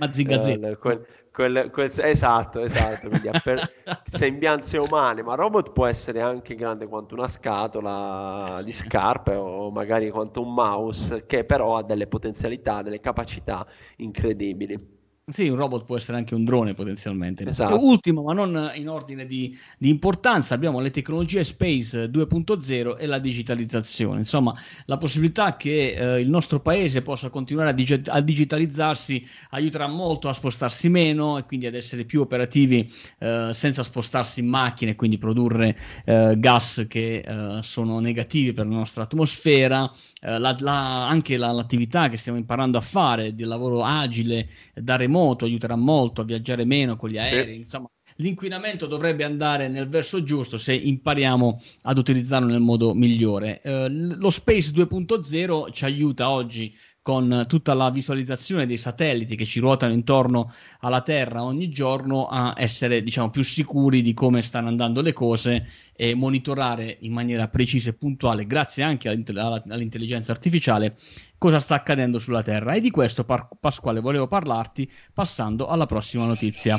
eh, 0.63 0.77
quel, 0.77 1.06
Quel, 1.38 1.69
quel, 1.69 1.91
esatto, 2.02 2.62
esatto, 2.62 3.10
quindi 3.10 3.30
per 3.43 3.62
sembianze 4.10 4.80
umane, 4.80 5.21
ma 5.21 5.36
robot 5.36 5.71
può 5.71 5.86
essere 5.86 6.19
anche 6.19 6.56
grande 6.56 6.88
quanto 6.88 7.13
una 7.13 7.28
scatola 7.28 8.60
di 8.63 8.71
scarpe 8.71 9.36
o 9.36 9.69
magari 9.69 10.10
quanto 10.10 10.41
un 10.41 10.52
mouse, 10.56 11.28
che 11.28 11.43
però 11.45 11.78
ha 11.78 11.84
delle 11.84 12.08
potenzialità, 12.08 12.82
delle 12.82 13.00
capacità 13.00 13.67
incredibili. 13.97 14.97
Sì, 15.30 15.50
un 15.50 15.58
robot 15.58 15.84
può 15.84 15.98
essere 15.98 16.18
anche 16.18 16.36
un 16.36 16.46
drone 16.46 16.74
potenzialmente. 16.74 17.46
Esatto. 17.46 17.78
Ultimo, 17.84 18.22
ma 18.22 18.32
non 18.32 18.72
in 18.76 18.88
ordine 18.88 19.26
di, 19.26 19.54
di, 19.78 19.90
importanza, 19.90 20.54
abbiamo 20.54 20.80
le 20.80 20.90
tecnologie 20.90 21.44
Space 21.44 22.10
2.0 22.10 22.96
e 22.98 23.06
la 23.08 23.20
digitalizzazione. 23.20 24.20
Insomma, 24.20 24.56
la 24.86 24.98
possibilità 24.98 25.58
che 25.58 25.96
eh, 25.96 26.22
il 26.22 26.30
nostro 26.30 26.62
paese 26.62 27.02
possa 27.02 27.30
continuare 27.30 27.72
a, 27.72 27.74
dig- 27.74 28.08
a, 28.08 28.22
digitalizzarsi 28.22 29.22
aiuterà 29.50 29.88
molto 29.88 30.30
a 30.30 30.34
spostarsi 30.34 30.88
meno 30.88 31.38
e 31.38 31.44
quindi 31.44 31.66
ad 31.66 31.76
essere 31.76 32.06
più 32.06 32.22
operativi 32.22 32.90
eh, 33.18 33.52
senza 33.54 33.84
spostarsi 33.84 34.40
in 34.40 34.48
macchine 34.48 34.92
e 34.92 34.96
quindi 34.96 35.18
produrre 35.18 35.78
eh, 36.06 36.36
gas 36.38 36.86
che 36.88 37.18
eh, 37.18 37.60
sono 37.63 38.00
negativi 38.00 38.54
per 38.54 38.66
la 38.66 38.76
nostra 38.76 39.04
atmosfera. 39.04 39.92
Eh, 40.22 40.40
la, 40.40 40.56
la, 40.60 41.06
anche 41.06 41.36
la, 41.36 41.52
l'attività 41.52 42.08
che 42.08 42.16
stiamo 42.16 42.38
imparando 42.38 42.78
a 42.78 42.82
fare, 42.82 43.36
del 43.36 43.48
lavoro 43.48 43.84
agile 43.84 44.48
da 44.74 44.96
remoto 44.96 45.16
remoto 45.17 45.45
aiuterà 45.45 45.75
molto 45.75 46.21
a 46.21 46.23
viaggiare 46.25 46.65
meno 46.65 46.95
con 46.95 47.10
gli 47.10 47.17
aerei, 47.17 47.56
sì. 47.56 47.60
insomma 47.60 47.89
l'inquinamento 48.15 48.86
dovrebbe 48.88 49.24
andare 49.24 49.67
nel 49.67 49.88
verso 49.88 50.24
giusto 50.24 50.58
se 50.58 50.74
impariamo 50.74 51.62
ad 51.84 51.98
utilizzarlo 51.98 52.48
nel 52.48 52.60
modo 52.60 52.93
migliore. 52.93 53.62
Eh, 53.62 53.88
lo 53.89 54.30
Space 54.30 54.72
2.0 54.72 55.72
ci 55.72 55.86
aiuta 55.86 56.30
oggi 56.30 56.76
con 57.08 57.46
tutta 57.48 57.74
la 57.74 57.89
visualizzazione 57.89 58.65
dei 58.65 58.76
satelliti 58.76 59.38
che 59.38 59.46
ci 59.46 59.62
ruotano 59.62 59.93
intorno 59.93 60.52
alla 60.80 61.00
Terra 61.00 61.41
ogni 61.41 61.70
giorno 61.70 62.28
a 62.28 62.54
essere 62.58 63.02
diciamo 63.02 63.30
più 63.30 63.43
sicuri 63.43 64.02
di 64.02 64.13
come 64.13 64.41
stanno 64.41 64.67
andando 64.67 65.02
le 65.02 65.13
cose 65.13 65.65
e 65.93 66.15
monitorare 66.15 66.98
in 67.00 67.13
maniera 67.13 67.48
precisa 67.48 67.91
e 67.91 67.93
puntuale 67.93 68.46
grazie 68.46 68.84
anche 68.84 69.08
all'intelligenza 69.08 70.34
artificiale 70.34 70.98
cosa 71.38 71.60
sta 71.60 71.76
accadendo 71.76 72.20
sulla 72.20 72.43
Terra. 72.43 72.74
E 72.74 72.82
di 72.82 72.91
questo, 72.91 73.26
Pasquale, 73.60 74.00
volevo 74.00 74.28
parlarti 74.28 74.91
passando 75.13 75.67
alla 75.67 75.86
prossima 75.86 76.26
notizia. 76.26 76.78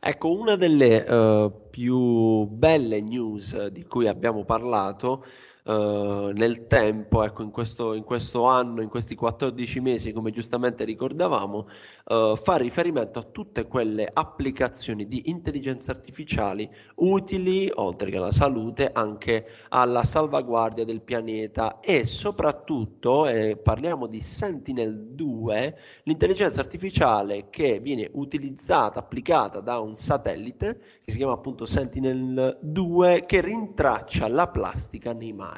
Ecco, 0.00 0.30
una 0.30 0.56
delle 0.56 0.98
uh, 1.00 1.68
più 1.70 2.44
belle 2.46 3.00
news 3.00 3.66
di 3.68 3.84
cui 3.84 4.08
abbiamo 4.08 4.44
parlato 4.44 5.24
uh, 5.66 6.30
nel 6.32 6.66
tempo, 6.66 7.22
ecco, 7.24 7.42
in 7.42 7.50
questo, 7.50 7.94
in 7.94 8.04
questo, 8.04 8.44
anno, 8.44 8.82
in 8.82 8.88
questi 8.88 9.14
14 9.14 9.80
mesi, 9.80 10.12
come 10.12 10.30
giustamente 10.30 10.84
ricordavamo, 10.84 11.68
uh, 12.04 12.36
fa 12.36 12.56
riferimento 12.56 13.18
a 13.18 13.22
tutte 13.22 13.66
quelle 13.66 14.08
applicazioni 14.12 15.06
di 15.06 15.22
intelligenza 15.26 15.90
artificiali 15.90 16.68
utili, 16.96 17.70
oltre 17.74 18.10
che 18.10 18.16
alla 18.16 18.32
salute, 18.32 18.90
anche 18.92 19.46
alla 19.70 20.04
salvaguardia 20.04 20.84
del 20.84 21.02
pianeta 21.02 21.80
e 21.80 22.04
soprattutto, 22.04 23.26
eh, 23.26 23.56
parliamo 23.56 24.06
di 24.06 24.20
Sentinel-2, 24.20 25.74
l'intelligenza 26.04 26.60
artificiale 26.60 27.48
che 27.50 27.80
viene 27.80 28.08
utilizzata, 28.12 29.00
applicata 29.00 29.60
da 29.60 29.80
un 29.80 29.94
satellite 29.94 30.78
che 31.04 31.12
si 31.12 31.18
chiama 31.18 31.34
appunto 31.34 31.66
Sentinel-2 31.66 33.26
che 33.26 33.40
rintraccia 33.40 34.28
la 34.28 34.48
plastica 34.48 35.12
nei 35.12 35.32
mari. 35.32 35.55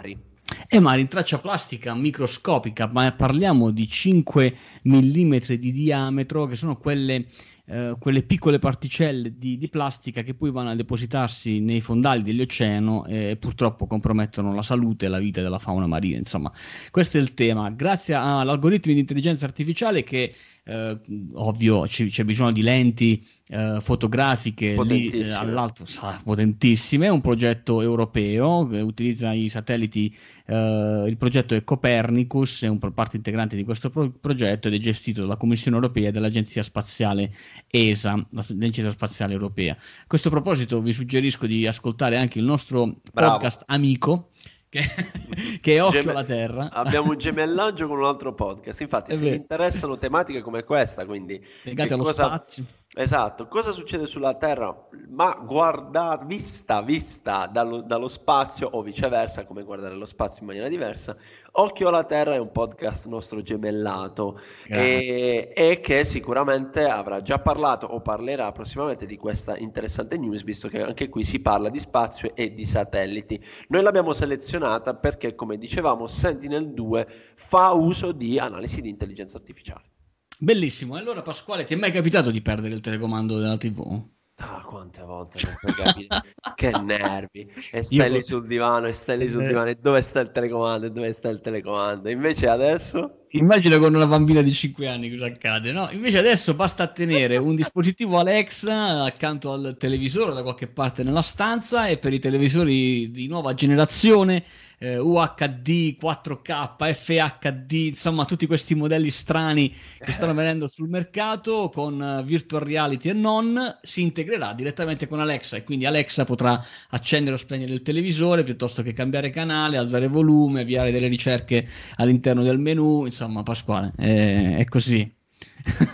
Eh, 0.66 0.80
ma 0.80 0.94
rintraccia 0.94 1.38
plastica 1.38 1.94
microscopica, 1.94 2.88
ma 2.90 3.12
parliamo 3.12 3.70
di 3.70 3.86
5 3.86 4.56
mm 4.86 5.36
di 5.58 5.72
diametro, 5.72 6.46
che 6.46 6.56
sono 6.56 6.76
quelle, 6.78 7.26
eh, 7.66 7.96
quelle 7.98 8.22
piccole 8.22 8.58
particelle 8.58 9.36
di, 9.36 9.58
di, 9.58 9.68
plastica 9.68 10.22
che 10.22 10.32
poi 10.32 10.50
vanno 10.50 10.70
a 10.70 10.74
depositarsi 10.74 11.60
nei 11.60 11.82
fondali 11.82 12.22
dell'oceano 12.22 13.04
e 13.06 13.36
purtroppo 13.38 13.86
compromettono 13.86 14.54
la 14.54 14.62
salute 14.62 15.06
e 15.06 15.08
la 15.08 15.18
vita 15.18 15.42
della 15.42 15.58
fauna 15.58 15.86
marina. 15.86 16.16
Insomma, 16.16 16.50
questo 16.90 17.18
è 17.18 17.20
il 17.20 17.34
tema. 17.34 17.68
Grazie 17.70 18.14
all'algoritmo 18.14 18.92
di 18.94 19.00
intelligenza 19.00 19.44
artificiale 19.44 20.02
che 20.02 20.34
eh, 20.68 21.00
ovvio 21.32 21.86
c- 21.86 22.08
c'è 22.08 22.24
bisogno 22.24 22.52
di 22.52 22.62
lenti 22.62 23.26
eh, 23.48 23.78
fotografiche 23.80 24.76
lì 24.84 25.08
eh, 25.08 25.32
all'alto, 25.32 25.86
sa, 25.86 26.20
potentissime, 26.22 27.06
è 27.06 27.08
un 27.08 27.22
progetto 27.22 27.80
europeo 27.80 28.66
che 28.66 28.80
utilizza 28.80 29.32
i 29.32 29.48
satelliti, 29.48 30.14
eh, 30.44 31.04
il 31.08 31.16
progetto 31.16 31.54
è 31.54 31.64
Copernicus, 31.64 32.64
è 32.64 32.68
un 32.68 32.78
parte 32.92 33.16
integrante 33.16 33.56
di 33.56 33.64
questo 33.64 33.88
pro- 33.88 34.10
progetto 34.10 34.68
ed 34.68 34.74
è 34.74 34.78
gestito 34.78 35.22
dalla 35.22 35.36
Commissione 35.36 35.78
europea 35.78 36.08
e 36.08 36.12
dall'Agenzia 36.12 36.62
Spaziale 36.62 37.34
ESA, 37.66 38.26
l'Agenzia 38.30 38.90
Spaziale 38.90 39.32
Europea. 39.32 39.72
A 39.72 40.06
questo 40.06 40.28
proposito 40.28 40.82
vi 40.82 40.92
suggerisco 40.92 41.46
di 41.46 41.66
ascoltare 41.66 42.18
anche 42.18 42.38
il 42.38 42.44
nostro 42.44 42.96
Bravo. 43.12 43.32
podcast 43.32 43.64
amico 43.68 44.30
che, 44.68 44.80
che 45.60 45.80
Occhio 45.80 46.00
Gem- 46.00 46.10
alla 46.10 46.24
Terra. 46.24 46.70
Abbiamo 46.70 47.10
un 47.10 47.16
gemellaggio 47.18 47.88
con 47.88 47.98
un 47.98 48.04
altro 48.04 48.34
podcast. 48.34 48.80
Infatti, 48.80 49.12
è 49.12 49.14
se 49.14 49.20
vero. 49.20 49.34
vi 49.34 49.40
interessano 49.40 49.98
tematiche 49.98 50.40
come 50.40 50.64
questa, 50.64 51.04
quindi 51.06 51.44
legate 51.62 51.94
allo 51.94 52.02
cosa... 52.02 52.24
spazio 52.24 52.64
Esatto, 53.00 53.46
cosa 53.46 53.70
succede 53.70 54.06
sulla 54.06 54.34
Terra? 54.34 54.76
Ma 55.10 55.32
guardata, 55.40 56.24
vista, 56.24 56.82
vista 56.82 57.46
dallo, 57.46 57.80
dallo, 57.80 58.08
spazio 58.08 58.68
o 58.72 58.82
viceversa, 58.82 59.46
come 59.46 59.62
guardare 59.62 59.94
lo 59.94 60.04
spazio 60.04 60.40
in 60.40 60.48
maniera 60.48 60.66
diversa, 60.66 61.16
Occhio 61.52 61.86
alla 61.86 62.02
Terra 62.02 62.34
è 62.34 62.38
un 62.38 62.50
podcast 62.50 63.06
nostro 63.06 63.40
gemellato 63.40 64.40
e, 64.66 65.52
e, 65.54 65.80
che 65.80 66.02
sicuramente 66.02 66.88
avrà 66.88 67.22
già 67.22 67.38
parlato 67.38 67.86
o 67.86 68.00
parlerà 68.00 68.50
prossimamente 68.50 69.06
di 69.06 69.16
questa 69.16 69.56
interessante 69.56 70.18
news, 70.18 70.42
visto 70.42 70.66
che 70.66 70.82
anche 70.82 71.08
qui 71.08 71.22
si 71.22 71.38
parla 71.38 71.68
di 71.68 71.78
spazio 71.78 72.34
e 72.34 72.52
di 72.52 72.66
satelliti. 72.66 73.40
Noi 73.68 73.82
l'abbiamo 73.82 74.12
selezionata 74.12 74.94
perché, 74.94 75.36
come 75.36 75.56
dicevamo, 75.56 76.08
Sentinel-2 76.08 77.06
fa 77.36 77.70
uso 77.70 78.10
di 78.10 78.40
analisi 78.40 78.80
di 78.80 78.88
intelligenza 78.88 79.36
artificiale. 79.36 79.97
Bellissimo. 80.40 80.96
E 80.96 81.00
allora, 81.00 81.22
Pasquale, 81.22 81.64
ti 81.64 81.74
è 81.74 81.76
mai 81.76 81.90
capitato 81.90 82.30
di 82.30 82.40
perdere 82.40 82.74
il 82.74 82.80
telecomando 82.80 83.38
della 83.38 83.56
TV? 83.56 84.00
Ah, 84.40 84.62
quante 84.64 85.02
volte 85.02 85.40
non 85.44 85.56
puoi 85.58 85.72
capire. 85.72 86.06
che 86.54 86.70
nervi. 86.80 87.50
E 87.72 87.82
stai 87.82 87.86
Io... 87.90 88.06
lì 88.06 88.22
sul 88.22 88.46
divano, 88.46 88.86
e 88.86 88.92
stai 88.92 89.18
lì 89.18 89.28
sul 89.28 89.42
eh. 89.42 89.48
divano, 89.48 89.70
e 89.70 89.74
dove 89.74 90.00
sta 90.00 90.20
il 90.20 90.30
telecomando, 90.30 90.86
e 90.86 90.92
dove 90.92 91.12
sta 91.12 91.28
il 91.28 91.40
telecomando. 91.40 92.08
Invece 92.08 92.46
adesso... 92.46 93.26
Immagina 93.30 93.78
con 93.78 93.94
una 93.94 94.06
bambina 94.06 94.40
di 94.40 94.52
5 94.52 94.86
anni 94.86 95.10
cosa 95.10 95.26
accade, 95.26 95.72
no? 95.72 95.88
Invece 95.90 96.18
adesso 96.18 96.54
basta 96.54 96.86
tenere 96.86 97.36
un 97.36 97.56
dispositivo 97.56 98.18
Alexa 98.18 99.02
accanto 99.02 99.52
al 99.52 99.76
televisore 99.76 100.32
da 100.32 100.42
qualche 100.42 100.68
parte 100.68 101.02
nella 101.02 101.20
stanza 101.20 101.88
e 101.88 101.98
per 101.98 102.12
i 102.12 102.20
televisori 102.20 103.10
di 103.10 103.26
nuova 103.26 103.54
generazione 103.54 104.44
eh, 104.78 104.96
UHD, 104.98 105.96
4K, 106.00 106.92
FHD, 106.94 107.72
insomma 107.72 108.24
tutti 108.24 108.46
questi 108.46 108.74
modelli 108.74 109.10
strani 109.10 109.74
che 109.98 110.12
stanno 110.12 110.34
venendo 110.34 110.68
sul 110.68 110.88
mercato 110.88 111.70
con 111.72 112.00
uh, 112.00 112.24
virtual 112.24 112.62
reality 112.62 113.10
e 113.10 113.12
non, 113.12 113.58
si 113.82 114.02
integrerà 114.02 114.52
direttamente 114.52 115.06
con 115.06 115.20
Alexa 115.20 115.56
e 115.56 115.64
quindi 115.64 115.86
Alexa 115.86 116.24
potrà 116.24 116.62
accendere 116.90 117.34
o 117.34 117.38
spegnere 117.38 117.72
il 117.72 117.82
televisore 117.82 118.44
piuttosto 118.44 118.82
che 118.82 118.92
cambiare 118.92 119.30
canale, 119.30 119.76
alzare 119.76 120.06
volume, 120.06 120.62
avviare 120.62 120.92
delle 120.92 121.08
ricerche 121.08 121.68
all'interno 121.96 122.42
del 122.42 122.58
menu, 122.58 123.04
insomma 123.04 123.42
Pasquale, 123.42 123.92
è, 123.96 124.56
è 124.58 124.64
così. 124.64 125.12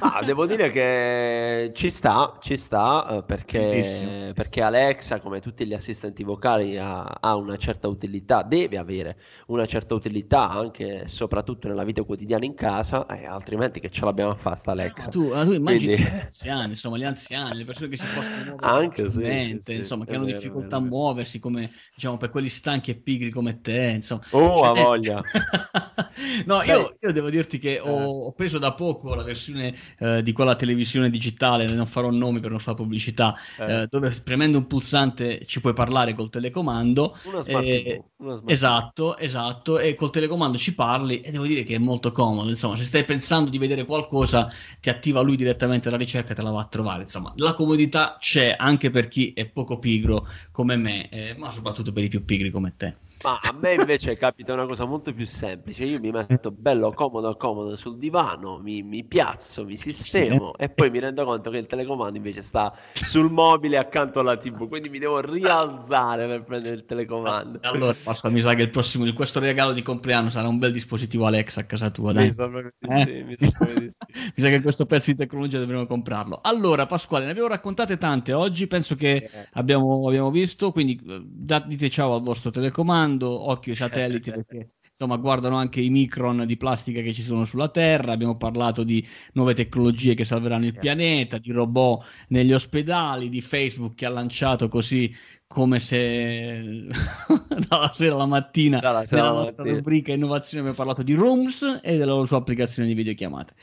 Ah, 0.01 0.23
devo 0.25 0.47
dire 0.47 0.71
che 0.71 1.73
ci 1.75 1.91
sta, 1.91 2.39
ci 2.41 2.57
sta 2.57 3.19
eh, 3.19 3.23
perché, 3.23 4.33
perché, 4.35 4.63
Alexa, 4.63 5.21
come 5.21 5.41
tutti 5.41 5.67
gli 5.67 5.75
assistenti 5.75 6.23
vocali, 6.23 6.79
ha, 6.79 7.03
ha, 7.03 7.35
una 7.35 7.57
certa 7.57 7.89
utilità, 7.89 8.43
deve 8.43 8.79
avere 8.79 9.17
una 9.47 9.67
certa 9.67 9.95
utilità 9.95 10.51
anche 10.51 11.03
e 11.03 11.09
soprattutto 11.09 11.69
nella 11.69 11.85
vita 11.85 12.03
quotidiana 12.03 12.45
in 12.45 12.55
casa, 12.55 13.07
eh, 13.07 13.27
altrimenti 13.27 13.81
che 13.81 13.91
ce 13.91 14.05
l'abbiamo 14.05 14.33
a 14.33 14.37
fare 14.37 14.57
sta 14.57 14.73
Alexa? 14.73 15.09
tu, 15.09 15.29
tu 15.29 15.53
immagini 15.53 15.95
Quindi... 15.95 16.13
gli 16.13 16.21
anziani, 16.21 16.69
insomma, 16.69 16.97
gli 16.99 17.05
anziani, 17.05 17.57
le 17.57 17.65
persone 17.65 17.89
che 17.89 17.97
si 17.97 18.07
possono 18.09 18.45
muovere 18.57 18.67
anche 18.67 19.11
sì, 19.11 19.59
sì, 19.61 19.75
insomma, 19.75 20.05
che 20.05 20.15
hanno 20.15 20.25
vero, 20.25 20.39
difficoltà 20.39 20.79
vero, 20.79 20.85
a 20.85 20.89
muoversi, 20.89 21.39
come 21.39 21.71
diciamo 21.95 22.17
per 22.17 22.31
quelli 22.31 22.49
stanchi 22.49 22.91
e 22.91 22.95
pigri 22.97 23.31
come 23.31 23.61
te, 23.61 23.93
insomma. 23.95 24.23
Oh, 24.31 24.59
cioè... 24.59 24.67
ha 24.67 24.73
voglia! 24.73 25.23
no, 26.47 26.63
io, 26.63 26.97
io, 27.01 27.13
devo 27.13 27.31
dirti 27.31 27.59
che 27.59 27.81
ho, 27.81 28.01
eh. 28.01 28.05
ho 28.05 28.33
preso 28.33 28.59
da 28.59 28.73
poco 28.75 29.15
la 29.15 29.23
versione 29.23 29.64
eh, 29.99 30.23
di 30.23 30.33
quella 30.33 30.57
televisione 30.57 31.11
digitale, 31.11 31.67
non 31.67 31.87
farò 31.87 32.11
nomi 32.11 32.41
per 32.41 32.51
non 32.51 32.59
fare 32.59 32.77
pubblicità, 32.77 33.35
eh. 33.59 33.83
Eh, 33.83 33.87
dove 33.89 34.11
premendo 34.23 34.59
un 34.59 34.67
pulsante 34.67 35.45
ci 35.47 35.61
puoi 35.61 35.73
parlare 35.73 36.15
col 36.15 36.31
telecomando. 36.31 37.17
Una 37.25 37.43
smart 37.43 37.71
TV, 37.71 38.05
una 38.17 38.37
smart 38.37 38.51
esatto, 38.51 39.17
esatto, 39.17 39.79
e 39.79 39.95
col 39.95 40.11
telecomando 40.11 40.59
ci 40.59 40.75
parli 40.75 41.21
e 41.21 41.31
devo 41.31 41.45
dire 41.47 41.63
che 41.63 41.75
è 41.77 41.79
molto 41.79 42.11
comodo, 42.13 42.49
insomma, 42.49 42.77
se 42.77 42.85
stai 42.85 43.05
pensando 43.05 43.51
di 43.51 43.59
vedere 43.59 43.85
qualcosa, 43.85 44.51
ti 44.81 44.91
attiva 44.91 45.21
lui 45.21 45.37
direttamente 45.37 45.91
la 45.91 45.97
ricerca 45.97 46.33
e 46.33 46.35
te 46.35 46.43
la 46.43 46.51
va 46.51 46.61
a 46.61 46.67
trovare, 46.67 47.03
insomma, 47.03 47.33
la 47.37 47.53
comodità 47.55 48.17
c'è 48.19 48.55
anche 48.59 48.91
per 48.91 49.09
chi 49.09 49.33
è 49.33 49.47
poco 49.47 49.79
pigro 49.79 50.27
come 50.51 50.77
me, 50.77 51.09
eh, 51.11 51.35
ma 51.37 51.51
soprattutto 51.51 51.93
per 51.93 52.05
i 52.05 52.09
più 52.09 52.25
pigri 52.25 52.51
come 52.51 52.75
te. 52.77 53.04
Ma 53.23 53.39
a 53.41 53.57
me 53.59 53.75
invece 53.75 54.17
capita 54.17 54.53
una 54.53 54.67
cosa 54.67 54.85
molto 54.85 55.13
più 55.13 55.25
semplice. 55.27 55.85
Io 55.85 55.99
mi 55.99 56.11
metto 56.11 56.51
bello 56.51 56.93
comodo 56.93 57.35
comodo 57.37 57.77
sul 57.77 57.97
divano, 57.97 58.59
mi, 58.59 58.83
mi 58.83 59.05
piazzo, 59.05 59.65
mi 59.65 59.77
sistemo 59.77 60.53
sì. 60.57 60.65
e 60.65 60.69
poi 60.69 60.91
mi 60.91 60.99
rendo 60.99 61.25
conto 61.25 61.51
che 61.51 61.59
il 61.59 61.67
telecomando 61.67 62.17
invece 62.17 62.43
sta 62.43 62.75
sul 62.93 63.31
mobile 63.31 63.79
accanto 63.79 64.21
alla 64.21 64.37
TV, 64.37 64.69
quindi 64.69 64.91
mi 64.91 64.99
devo 64.99 65.21
rialzare 65.21 66.27
per 66.27 66.45
prendere 66.45 66.75
il 66.77 66.85
telecomando. 66.85 67.61
Allora, 67.63 67.95
Pasqua, 68.03 68.29
mi 68.29 68.43
sa 68.43 68.55
che 68.55 68.63
il 68.63 68.71
prossimo, 68.71 69.11
questo 69.15 69.41
regalo 69.41 69.73
di 69.73 69.83
compleanno 69.83 70.29
sarà 70.29 70.49
un 70.49 70.59
bel 70.59 70.73
dispositivo 70.73 71.25
Alexa 71.25 71.61
a 71.61 71.65
casa 71.65 71.91
tua. 71.91 72.13
Dai. 72.13 72.27
Mi, 72.27 72.33
sa, 72.33 72.51
eh? 72.81 73.05
sì, 73.07 73.23
mi, 73.23 73.51
sa, 73.51 73.67
mi 73.67 74.43
sa 74.43 74.49
che 74.49 74.61
questo 74.61 74.85
pezzo 74.87 75.11
di 75.11 75.17
tecnologia 75.17 75.59
dovremmo 75.59 75.87
comprarlo. 75.87 76.41
Allora, 76.43 76.85
Pasquale, 76.85 77.25
ne 77.25 77.31
abbiamo 77.31 77.49
raccontate 77.49 77.97
tante 77.97 78.33
oggi, 78.35 78.67
penso 78.67 78.95
che 78.97 79.15
eh. 79.33 79.49
abbiamo, 79.53 80.07
abbiamo 80.09 80.31
visto, 80.31 80.73
quindi 80.73 81.01
eh, 81.07 81.63
dite 81.67 81.89
ciao 81.89 82.15
al 82.15 82.23
vostro 82.23 82.51
telecomando 82.51 83.04
comando, 83.05 83.51
occhio 83.51 83.73
ai 83.73 83.79
satelliti 83.79 84.31
perché 84.33 84.69
insomma 84.97 85.17
guardano 85.17 85.57
anche 85.57 85.81
i 85.81 85.91
micron 85.91 86.45
di 86.47 86.57
plastica 86.57 87.01
che 87.03 87.13
ci 87.13 87.23
sono 87.23 87.45
sulla 87.45 87.69
Terra, 87.69 88.13
abbiamo 88.13 88.37
parlato 88.37 88.85
di 88.85 89.07
nuove 89.33 89.55
tecnologie 89.55 90.15
che 90.15 90.25
salveranno 90.25 90.67
il 90.67 90.73
yes. 90.73 90.81
pianeta, 90.81 91.39
di 91.39 91.51
robot 91.51 92.05
negli 92.29 92.53
ospedali, 92.53 93.29
di 93.29 93.41
Facebook 93.41 93.95
che 93.95 94.07
ha 94.07 94.11
lanciato 94.11 94.69
così 94.69 95.13
come 95.47 95.81
se 95.81 96.87
dalla 97.69 97.93
sera 97.93 98.15
alla 98.15 98.27
mattina 98.27 98.79
dalla 98.79 99.05
nella 99.09 99.31
nostra 99.31 99.63
mattina. 99.63 99.77
rubrica 99.77 100.13
innovazione 100.13 100.61
abbiamo 100.61 100.77
parlato 100.77 101.03
di 101.03 101.15
Rooms 101.15 101.81
e 101.83 101.97
della 101.97 102.25
sua 102.25 102.39
applicazione 102.39 102.89
di 102.89 102.95
videochiamate. 102.95 103.55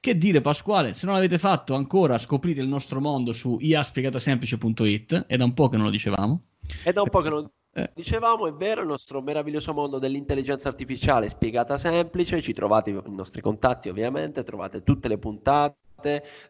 Che 0.00 0.16
dire 0.16 0.40
Pasquale, 0.40 0.94
se 0.94 1.06
non 1.06 1.14
l'avete 1.14 1.38
fatto 1.38 1.74
ancora 1.74 2.18
scoprite 2.18 2.60
il 2.60 2.68
nostro 2.68 3.00
mondo 3.00 3.32
su 3.32 3.58
iaspiegatasemplice.it, 3.60 5.26
è 5.26 5.36
da 5.36 5.44
un 5.44 5.52
po' 5.52 5.68
che 5.68 5.76
non 5.76 5.86
lo 5.86 5.90
dicevamo. 5.92 6.42
È 6.82 6.90
da 6.90 7.02
un 7.02 7.10
po' 7.10 7.20
che 7.20 7.28
non 7.28 7.50
eh. 7.72 7.90
Dicevamo, 7.94 8.48
è 8.48 8.52
vero, 8.52 8.80
il 8.80 8.88
nostro 8.88 9.22
meraviglioso 9.22 9.72
mondo 9.72 9.98
dell'intelligenza 9.98 10.68
artificiale 10.68 11.28
spiegata 11.28 11.78
semplice, 11.78 12.42
ci 12.42 12.52
trovate 12.52 12.90
i 12.90 13.02
nostri 13.06 13.40
contatti 13.40 13.88
ovviamente, 13.88 14.42
trovate 14.42 14.82
tutte 14.82 15.06
le 15.08 15.18
puntate 15.18 15.76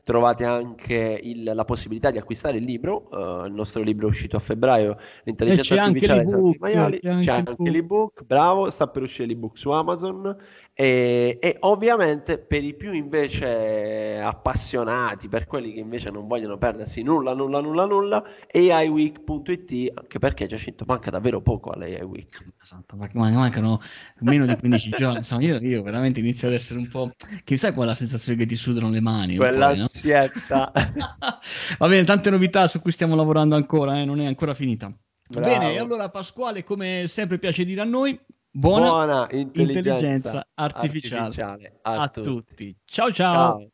trovate 0.05 0.45
anche 0.45 1.21
il, 1.23 1.43
la 1.43 1.65
possibilità 1.65 2.11
di 2.11 2.19
acquistare 2.19 2.59
il 2.59 2.65
libro, 2.65 3.09
uh, 3.11 3.47
il 3.47 3.53
nostro 3.53 3.83
libro 3.83 4.07
è 4.07 4.09
uscito 4.09 4.37
a 4.37 4.39
febbraio, 4.39 4.97
l'intelligenza 5.25 5.83
artificiale 5.83 6.21
anche 6.21 6.57
maiali, 6.59 7.01
c'è, 7.01 7.19
c'è 7.19 7.31
anche, 7.33 7.51
anche 7.51 7.71
l'ebook, 7.71 8.23
bravo, 8.23 8.71
sta 8.71 8.87
per 8.87 9.03
uscire 9.03 9.27
l'ebook 9.27 9.59
su 9.59 9.71
Amazon 9.71 10.37
e, 10.73 11.39
e, 11.41 11.57
ovviamente 11.61 12.39
per 12.39 12.65
i 12.65 12.75
più 12.75 12.93
invece 12.93 14.19
appassionati, 14.19 15.29
per 15.29 15.47
quelli 15.47 15.75
che 15.75 15.81
invece 15.81 16.11
non 16.11 16.27
vogliono 16.27 16.57
perdersi 16.57 17.03
nulla, 17.03 17.35
nulla, 17.35 17.61
nulla, 17.61 17.85
nulla, 17.85 18.25
AIweek.it, 18.51 19.93
anche 19.95 20.19
perché 20.19 20.47
Giacinto 20.47 20.85
manca 20.87 21.11
davvero 21.11 21.43
poco 21.43 21.71
all'AI 21.71 22.03
Week. 22.03 22.45
Esatto, 22.63 22.97
mancano 22.97 23.81
meno 24.21 24.47
di 24.47 24.57
15 24.57 24.91
giorni, 24.97 25.17
insomma 25.19 25.43
io, 25.43 25.59
io, 25.59 25.83
veramente 25.83 26.21
inizio 26.21 26.49
ad 26.49 26.55
essere 26.55 26.79
un 26.79 26.89
po'... 26.89 27.11
che 27.45 27.57
sai 27.57 27.73
qual 27.73 27.87
è 27.87 27.91
la 27.91 27.95
sensazione 27.95 28.39
che 28.39 28.47
ti 28.47 28.57
sudano 28.57 28.89
le 28.89 29.01
mani? 29.01 29.37
Quell'ansietta. 29.37 30.73
No? 30.75 31.09
Va 31.79 31.89
bene, 31.89 32.05
tante 32.05 32.31
novità 32.31 32.69
su 32.69 32.81
cui 32.81 32.93
stiamo 32.93 33.15
lavorando 33.17 33.55
ancora, 33.55 33.99
eh, 33.99 34.05
non 34.05 34.21
è 34.21 34.27
ancora 34.27 34.55
finita. 34.55 34.91
Bravo. 35.29 35.47
Bene, 35.47 35.75
e 35.75 35.79
allora 35.79 36.09
Pasquale, 36.09 36.65
come 36.65 37.05
sempre 37.07 37.39
piace 37.39 37.65
dire 37.65 37.83
a 37.83 37.85
noi, 37.85 38.19
buona, 38.51 38.89
buona 38.89 39.29
intelligenza, 39.31 39.89
intelligenza 39.89 40.49
artificiale, 40.55 41.23
artificiale, 41.23 41.79
a, 41.83 42.03
a 42.03 42.09
tutti. 42.09 42.29
tutti. 42.29 42.77
Ciao 42.85 43.13
ciao. 43.13 43.59
ciao. 43.59 43.71